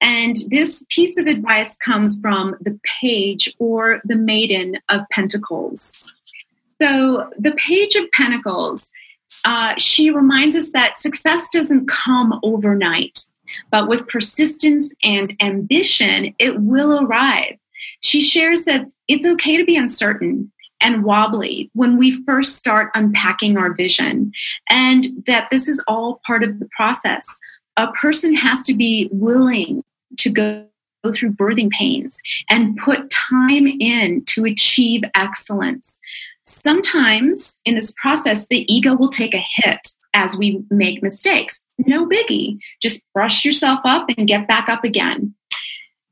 [0.00, 6.12] And this piece of advice comes from the page or the maiden of pentacles
[6.82, 8.90] so, the Page of Pentacles,
[9.44, 13.24] uh, she reminds us that success doesn't come overnight,
[13.70, 17.54] but with persistence and ambition, it will arrive.
[18.00, 20.50] She shares that it's okay to be uncertain
[20.80, 24.32] and wobbly when we first start unpacking our vision,
[24.68, 27.24] and that this is all part of the process.
[27.76, 29.84] A person has to be willing
[30.18, 30.66] to go
[31.14, 36.00] through birthing pains and put time in to achieve excellence.
[36.44, 41.62] Sometimes in this process, the ego will take a hit as we make mistakes.
[41.78, 42.58] No biggie.
[42.80, 45.34] Just brush yourself up and get back up again.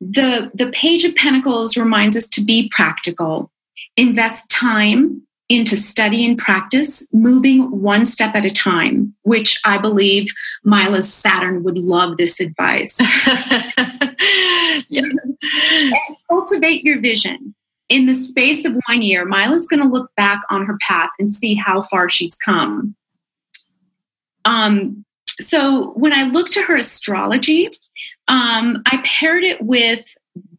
[0.01, 3.51] The, the Page of Pentacles reminds us to be practical,
[3.97, 10.29] invest time into study and practice, moving one step at a time, which I believe
[10.65, 12.97] Mila's Saturn would love this advice.
[14.89, 15.03] yeah.
[16.29, 17.55] cultivate your vision
[17.91, 21.29] in the space of one year, Mila's going to look back on her path and
[21.29, 22.95] see how far she's come.
[24.45, 25.05] Um,
[25.41, 27.69] so when I looked to her astrology,
[28.29, 30.07] um, I paired it with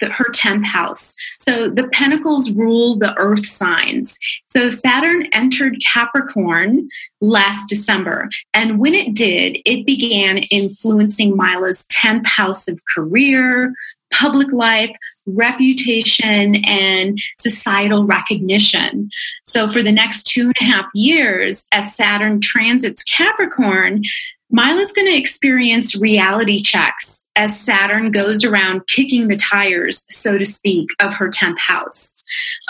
[0.02, 1.16] the, her 10th house.
[1.40, 4.18] So the pentacles rule the earth signs.
[4.48, 6.90] So Saturn entered Capricorn
[7.22, 8.30] last December.
[8.54, 13.74] And when it did, it began influencing Mila's 10th house of career,
[14.12, 14.94] public life,
[15.26, 19.10] reputation, and societal recognition.
[19.46, 24.04] So for the next two and a half years, as Saturn transits Capricorn,
[24.52, 30.46] Mila's going to experience reality checks as Saturn goes around kicking the tires, so to
[30.46, 32.22] speak, of her 10th house.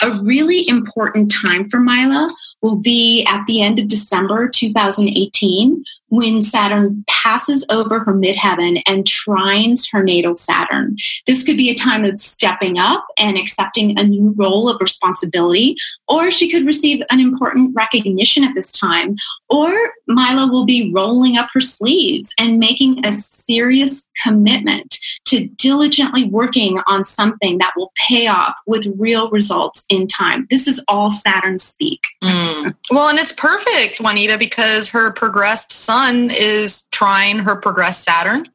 [0.04, 2.30] A really important time for Mila
[2.62, 9.06] will be at the end of December 2018 when Saturn passes over her midheaven and
[9.06, 10.98] trines her natal Saturn.
[11.26, 15.78] This could be a time of stepping up and accepting a new role of responsibility,
[16.10, 19.16] or she could receive an important recognition at this time,
[19.50, 19.72] or
[20.08, 26.82] Mila will be rolling up her sleeves and making a serious commitment to diligently working
[26.88, 30.46] on something that will pay off with real results in time.
[30.50, 32.06] This is all Saturn speak.
[32.22, 32.51] Mm.
[32.90, 38.48] Well, and it's perfect, Juanita, because her progressed sun is trine her progressed Saturn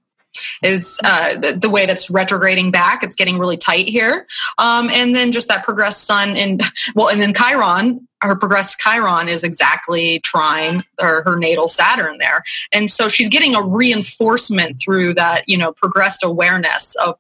[0.63, 3.03] is uh, the, the, way that's retrograding back.
[3.03, 4.27] It's getting really tight here.
[4.59, 6.63] Um, and then just that progressed sun and
[6.95, 12.43] well, and then Chiron, her progressed Chiron is exactly trine or her natal Saturn there.
[12.73, 17.19] And so she's getting a reinforcement through that, you know, progressed awareness of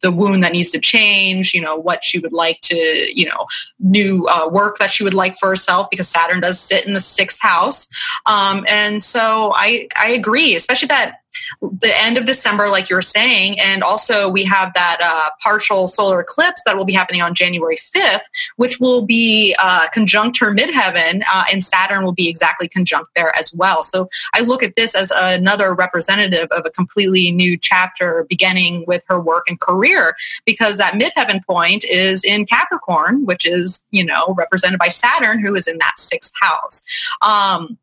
[0.00, 3.46] the wound that needs to change, you know, what she would like to, you know,
[3.78, 7.00] new uh, work that she would like for herself because Saturn does sit in the
[7.00, 7.88] sixth house.
[8.26, 11.17] Um, and so I, I agree, especially that
[11.60, 15.88] the end of December, like you were saying, and also we have that uh, partial
[15.88, 18.22] solar eclipse that will be happening on January 5th,
[18.56, 23.34] which will be uh, conjunct her midheaven, uh, and Saturn will be exactly conjunct there
[23.36, 23.82] as well.
[23.82, 29.04] So I look at this as another representative of a completely new chapter beginning with
[29.08, 30.14] her work and career,
[30.44, 35.54] because that midheaven point is in Capricorn, which is, you know, represented by Saturn, who
[35.54, 36.82] is in that sixth house.
[37.22, 37.78] Um,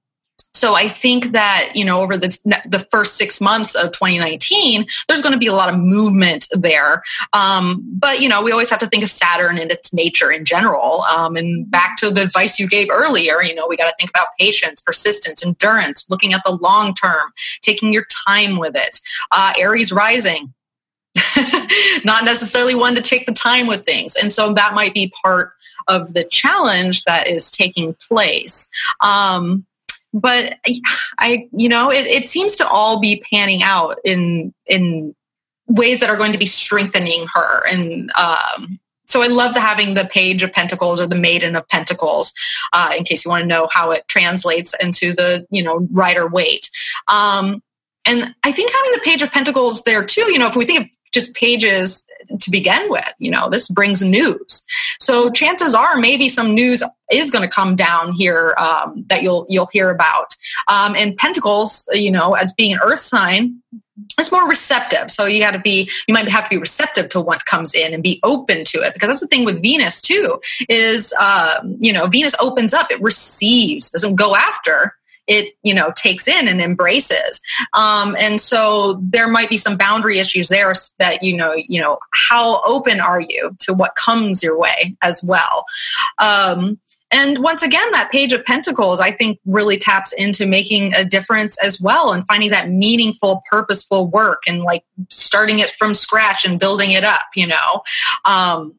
[0.56, 2.30] so I think that, you know, over the,
[2.66, 7.04] the first six months of 2019, there's going to be a lot of movement there.
[7.34, 10.46] Um, but, you know, we always have to think of Saturn and its nature in
[10.46, 11.02] general.
[11.04, 14.10] Um, and back to the advice you gave earlier, you know, we got to think
[14.10, 19.02] about patience, persistence, endurance, looking at the long term, taking your time with it.
[19.32, 20.54] Uh, Aries rising,
[22.06, 24.16] not necessarily one to take the time with things.
[24.16, 25.52] And so that might be part
[25.90, 28.70] of the challenge that is taking place.
[29.02, 29.66] Um,
[30.16, 30.58] but
[31.20, 35.14] I, you know, it, it seems to all be panning out in in
[35.68, 39.94] ways that are going to be strengthening her and um, so I love the having
[39.94, 42.34] the page of pentacles or the maiden of pentacles,
[42.74, 46.28] uh, in case you want to know how it translates into the you know Rider
[46.28, 46.70] Waite.
[47.08, 47.62] Um,
[48.06, 50.82] and I think having the page of pentacles there too, you know, if we think
[50.82, 52.06] of just pages
[52.40, 53.12] to begin with.
[53.18, 54.64] You know, this brings news.
[55.00, 59.48] So chances are maybe some news is going to come down here um, that you'll
[59.50, 60.36] you'll hear about.
[60.68, 63.62] Um, and Pentacles, you know, as being an Earth sign,
[64.20, 65.10] it's more receptive.
[65.10, 67.94] So you got to be, you might have to be receptive to what comes in
[67.94, 70.40] and be open to it because that's the thing with Venus too.
[70.70, 74.96] Is um, you know Venus opens up, it receives, doesn't go after
[75.28, 77.42] it you know takes in and embraces
[77.74, 81.98] um, and so there might be some boundary issues there that you know you know
[82.12, 85.66] how open are you to what comes your way as well
[86.20, 86.80] um,
[87.12, 91.58] and once again, that page of pentacles, I think, really taps into making a difference
[91.64, 96.60] as well and finding that meaningful, purposeful work and like starting it from scratch and
[96.60, 97.84] building it up, you know.
[98.26, 98.76] Um,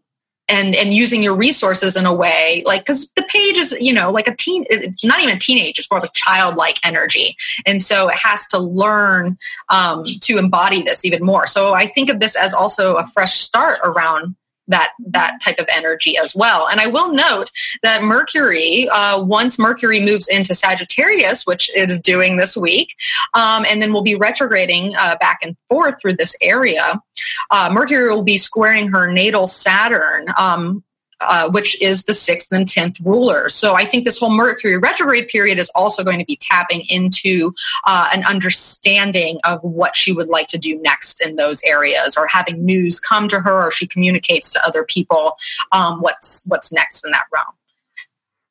[0.49, 4.11] and and using your resources in a way like because the page is you know
[4.11, 7.37] like a teen it's not even a teenage it's more of a childlike energy.
[7.65, 11.47] And so it has to learn um, to embody this even more.
[11.47, 14.37] So i think of this as also a fresh start around
[14.69, 16.69] that that type of energy as well.
[16.69, 17.51] And I will note
[17.83, 22.95] that Mercury, uh, once Mercury moves into Sagittarius, which is doing this week,
[23.35, 27.01] um, and then we'll be retrograding uh, back and forth through this area,
[27.51, 30.27] uh, Mercury will be squaring her natal Saturn.
[30.39, 30.83] Um,
[31.21, 33.49] uh, which is the sixth and tenth ruler.
[33.49, 37.55] So I think this whole Mercury retrograde period is also going to be tapping into
[37.85, 42.27] uh, an understanding of what she would like to do next in those areas, or
[42.27, 45.37] having news come to her, or she communicates to other people
[45.73, 47.55] um, what's what's next in that realm.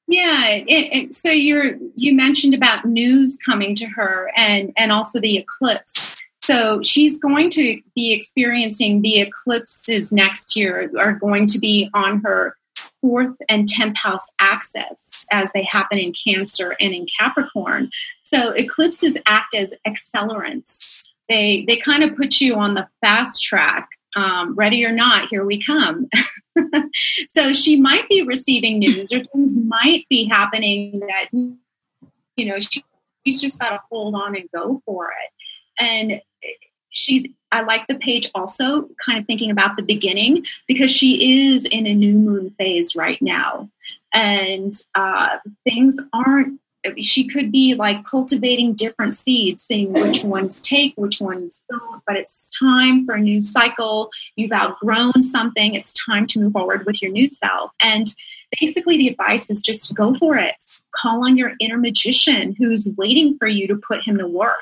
[0.07, 5.19] Yeah, it, it, so you're you mentioned about news coming to her, and and also
[5.19, 6.21] the eclipse.
[6.45, 12.19] So she's going to be experiencing the eclipses next year are going to be on
[12.19, 12.55] her
[13.01, 17.89] fourth and 10th house axis as they happen in Cancer and in Capricorn.
[18.21, 21.07] So eclipses act as accelerants.
[21.29, 23.89] They, they kind of put you on the fast track.
[24.15, 26.07] Um, ready or not, here we come.
[27.27, 32.85] so she might be receiving news or things might be happening that, you know, she,
[33.25, 35.31] she's just got to hold on and go for it.
[35.79, 36.21] And
[36.95, 41.65] she's I like the page also kind of thinking about the beginning because she is
[41.65, 43.69] in a new moon phase right now.
[44.13, 46.59] And uh, things aren't,
[47.01, 52.01] she could be like cultivating different seeds, seeing which ones take, which ones don't.
[52.05, 54.09] But it's time for a new cycle.
[54.35, 55.75] You've outgrown something.
[55.75, 57.71] It's time to move forward with your new self.
[57.79, 58.07] And
[58.59, 60.55] basically, the advice is just go for it.
[61.01, 64.55] Call on your inner magician who's waiting for you to put him to work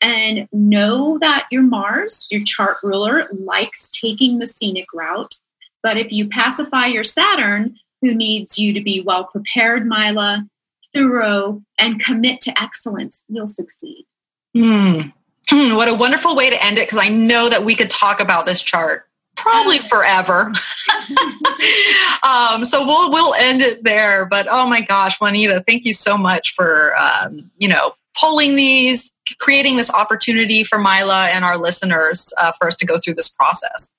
[0.00, 5.34] and know that your Mars, your chart ruler, likes taking the scenic route.
[5.82, 10.46] But if you pacify your Saturn, who needs you to be well prepared, Mila,
[10.92, 14.04] thorough, and commit to excellence, you'll succeed.
[14.56, 15.12] Mm.
[15.50, 18.46] what a wonderful way to end it because I know that we could talk about
[18.46, 19.06] this chart
[19.36, 20.52] probably forever.
[22.22, 24.26] um, so we'll we'll end it there.
[24.26, 29.16] But oh my gosh, Juanita, thank you so much for um, you know pulling these,
[29.38, 33.28] creating this opportunity for Mila and our listeners uh, for us to go through this
[33.28, 33.94] process.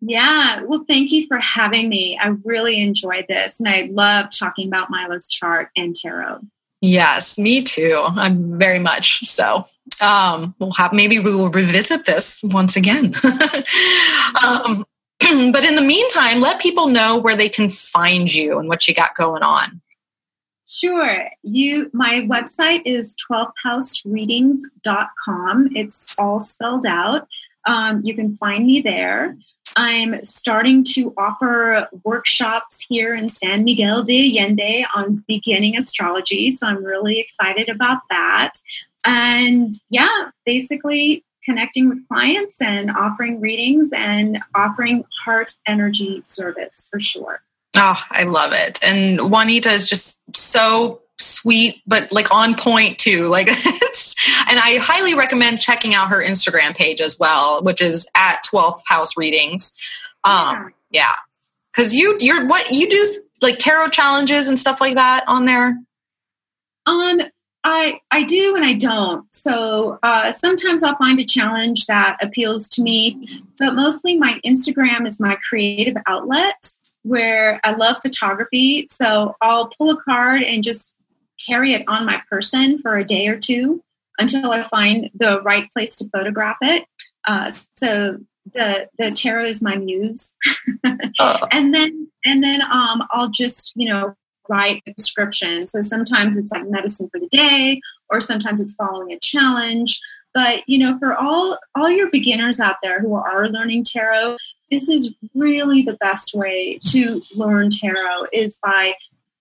[0.00, 2.18] Yeah, well, thank you for having me.
[2.20, 6.40] I really enjoyed this, and I love talking about Mila's chart and tarot.
[6.82, 8.02] Yes, me too.
[8.04, 9.64] I'm very much so.
[10.00, 13.14] Um, we'll have maybe we will revisit this once again.
[14.44, 14.84] um,
[15.52, 18.94] but in the meantime, let people know where they can find you and what you
[18.94, 19.80] got going on.
[20.68, 21.28] Sure.
[21.42, 25.68] You my website is 12thhousereadings.com.
[25.76, 27.28] It's all spelled out.
[27.66, 29.36] Um, you can find me there.
[29.76, 36.66] I'm starting to offer workshops here in San Miguel de Allende on beginning astrology, so
[36.66, 38.52] I'm really excited about that.
[39.04, 46.98] And yeah, basically connecting with clients and offering readings and offering heart energy service for
[46.98, 47.42] sure.
[47.76, 48.78] Oh, I love it.
[48.82, 53.28] And Juanita is just so sweet, but like on point too.
[53.36, 54.14] Like it's,
[54.48, 58.80] and I highly recommend checking out her Instagram page as well, which is at 12th
[58.86, 59.72] House Readings.
[60.24, 61.14] Um, yeah.
[61.74, 65.78] Cause you, you're what you do like tarot challenges and stuff like that on there?
[66.86, 67.20] Um,
[67.62, 69.26] I, I do and I don't.
[69.34, 75.06] So uh, sometimes I'll find a challenge that appeals to me, but mostly my Instagram
[75.06, 76.75] is my creative outlet
[77.06, 78.86] where I love photography.
[78.90, 80.94] So I'll pull a card and just
[81.46, 83.82] carry it on my person for a day or two
[84.18, 86.84] until I find the right place to photograph it.
[87.26, 88.18] Uh, so
[88.52, 90.32] the the tarot is my muse,
[91.18, 91.46] uh.
[91.50, 94.14] and then and then um, I'll just you know
[94.48, 95.66] write a description.
[95.66, 100.00] So sometimes it's like medicine for the day, or sometimes it's following a challenge.
[100.34, 104.36] But you know, for all all your beginners out there who are learning tarot,
[104.70, 108.94] this is really the best way to learn tarot is by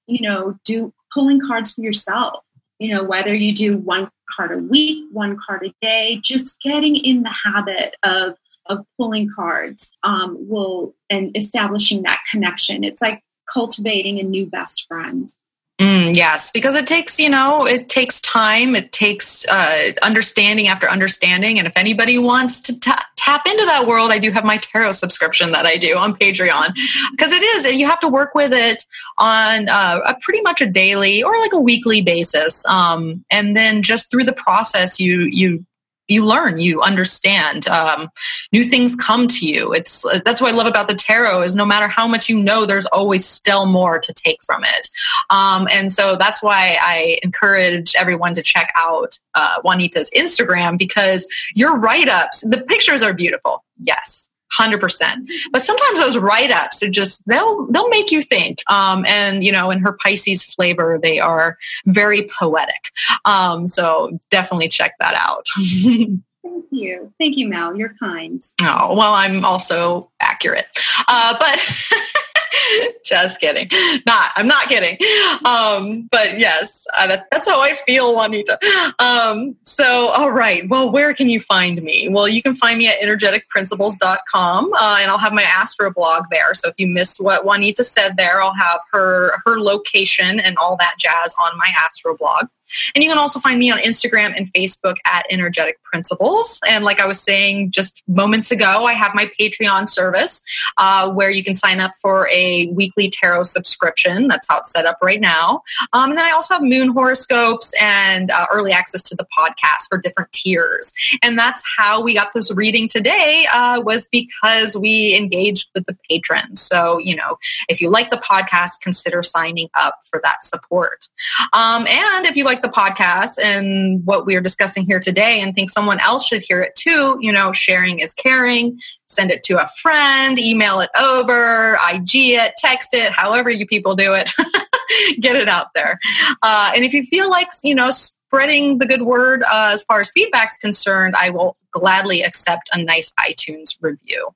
[0.07, 2.43] you know do pulling cards for yourself
[2.79, 6.95] you know whether you do one card a week one card a day just getting
[6.95, 8.35] in the habit of
[8.67, 13.21] of pulling cards um, will and establishing that connection it's like
[13.51, 15.33] cultivating a new best friend
[15.79, 18.77] Mm, yes, because it takes, you know, it takes time.
[18.77, 21.59] It takes uh, understanding after understanding.
[21.59, 24.91] And if anybody wants to ta- tap into that world, I do have my tarot
[24.93, 26.75] subscription that I do on Patreon
[27.11, 28.83] because it is, you have to work with it
[29.17, 32.63] on uh, a pretty much a daily or like a weekly basis.
[32.67, 35.65] Um, and then just through the process, you, you
[36.07, 38.09] you learn you understand um,
[38.51, 39.73] new things come to you.
[39.73, 42.65] It's that's what i love about the tarot is no matter how much you know
[42.65, 44.89] there's always still more to take from it.
[45.29, 51.27] Um, and so that's why i encourage everyone to check out uh, juanita's instagram because
[51.53, 53.63] your write-ups the pictures are beautiful.
[53.77, 59.43] Yes 100% but sometimes those write-ups are just they'll they'll make you think um, and
[59.43, 62.91] you know in her pisces flavor they are very poetic
[63.25, 65.45] um, so definitely check that out
[66.45, 67.11] Thank you.
[67.19, 67.75] Thank you, Mel.
[67.75, 68.39] You're kind.
[68.61, 70.67] Oh, well, I'm also accurate.
[71.07, 71.59] Uh, but
[73.05, 73.69] Just kidding.
[74.05, 74.97] Not, I'm not kidding.
[75.45, 78.57] Um, but yes, uh, that, that's how I feel, Juanita.
[78.99, 80.67] Um, so, all right.
[80.69, 82.09] Well, where can you find me?
[82.09, 86.53] Well, you can find me at energeticprinciples.com uh, and I'll have my Astro blog there.
[86.53, 90.75] So if you missed what Juanita said there, I'll have her, her location and all
[90.77, 92.47] that jazz on my Astro blog.
[92.93, 96.59] And you can also find me on Instagram and Facebook at Energetic Principles.
[96.67, 100.43] And like I was saying just moments ago, I have my Patreon service
[100.77, 104.27] uh, where you can sign up for a weekly tarot subscription.
[104.27, 105.61] That's how it's set up right now.
[105.93, 109.87] Um, and then I also have moon horoscopes and uh, early access to the podcast
[109.89, 110.93] for different tiers.
[111.23, 115.97] And that's how we got this reading today uh, was because we engaged with the
[116.09, 116.61] patrons.
[116.61, 117.37] So, you know,
[117.69, 121.07] if you like the podcast, consider signing up for that support.
[121.53, 125.53] Um, and if you like the podcast and what we are discussing here today and
[125.53, 128.79] think someone else should hear it too, you know, sharing is caring.
[129.07, 133.95] Send it to a friend, email it over, IG it, text it, however you people
[133.95, 134.31] do it.
[135.19, 135.99] Get it out there.
[136.41, 137.91] Uh, and if you feel like, you know,
[138.27, 142.81] spreading the good word uh, as far as feedback's concerned, I will gladly accept a
[142.81, 144.29] nice iTunes review.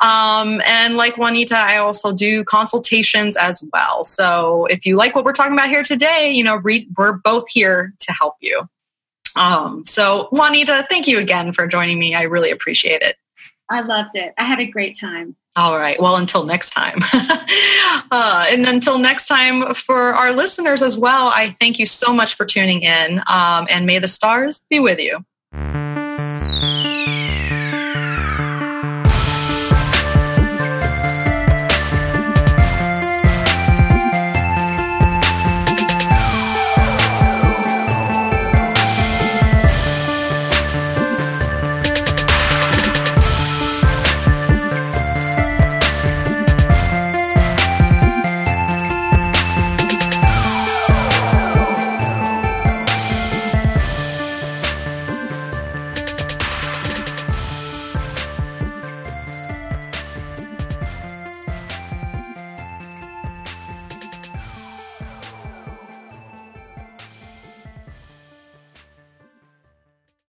[0.00, 4.04] Um, and like Juanita, I also do consultations as well.
[4.04, 7.50] So if you like what we're talking about here today, you know, re- we're both
[7.50, 8.68] here to help you.
[9.36, 12.14] Um, so Juanita, thank you again for joining me.
[12.14, 13.16] I really appreciate it.
[13.70, 14.34] I loved it.
[14.38, 15.36] I had a great time.
[15.56, 16.00] All right.
[16.00, 16.98] Well, until next time.
[17.12, 22.34] uh, and until next time, for our listeners as well, I thank you so much
[22.34, 23.18] for tuning in.
[23.26, 25.24] Um, and may the stars be with you.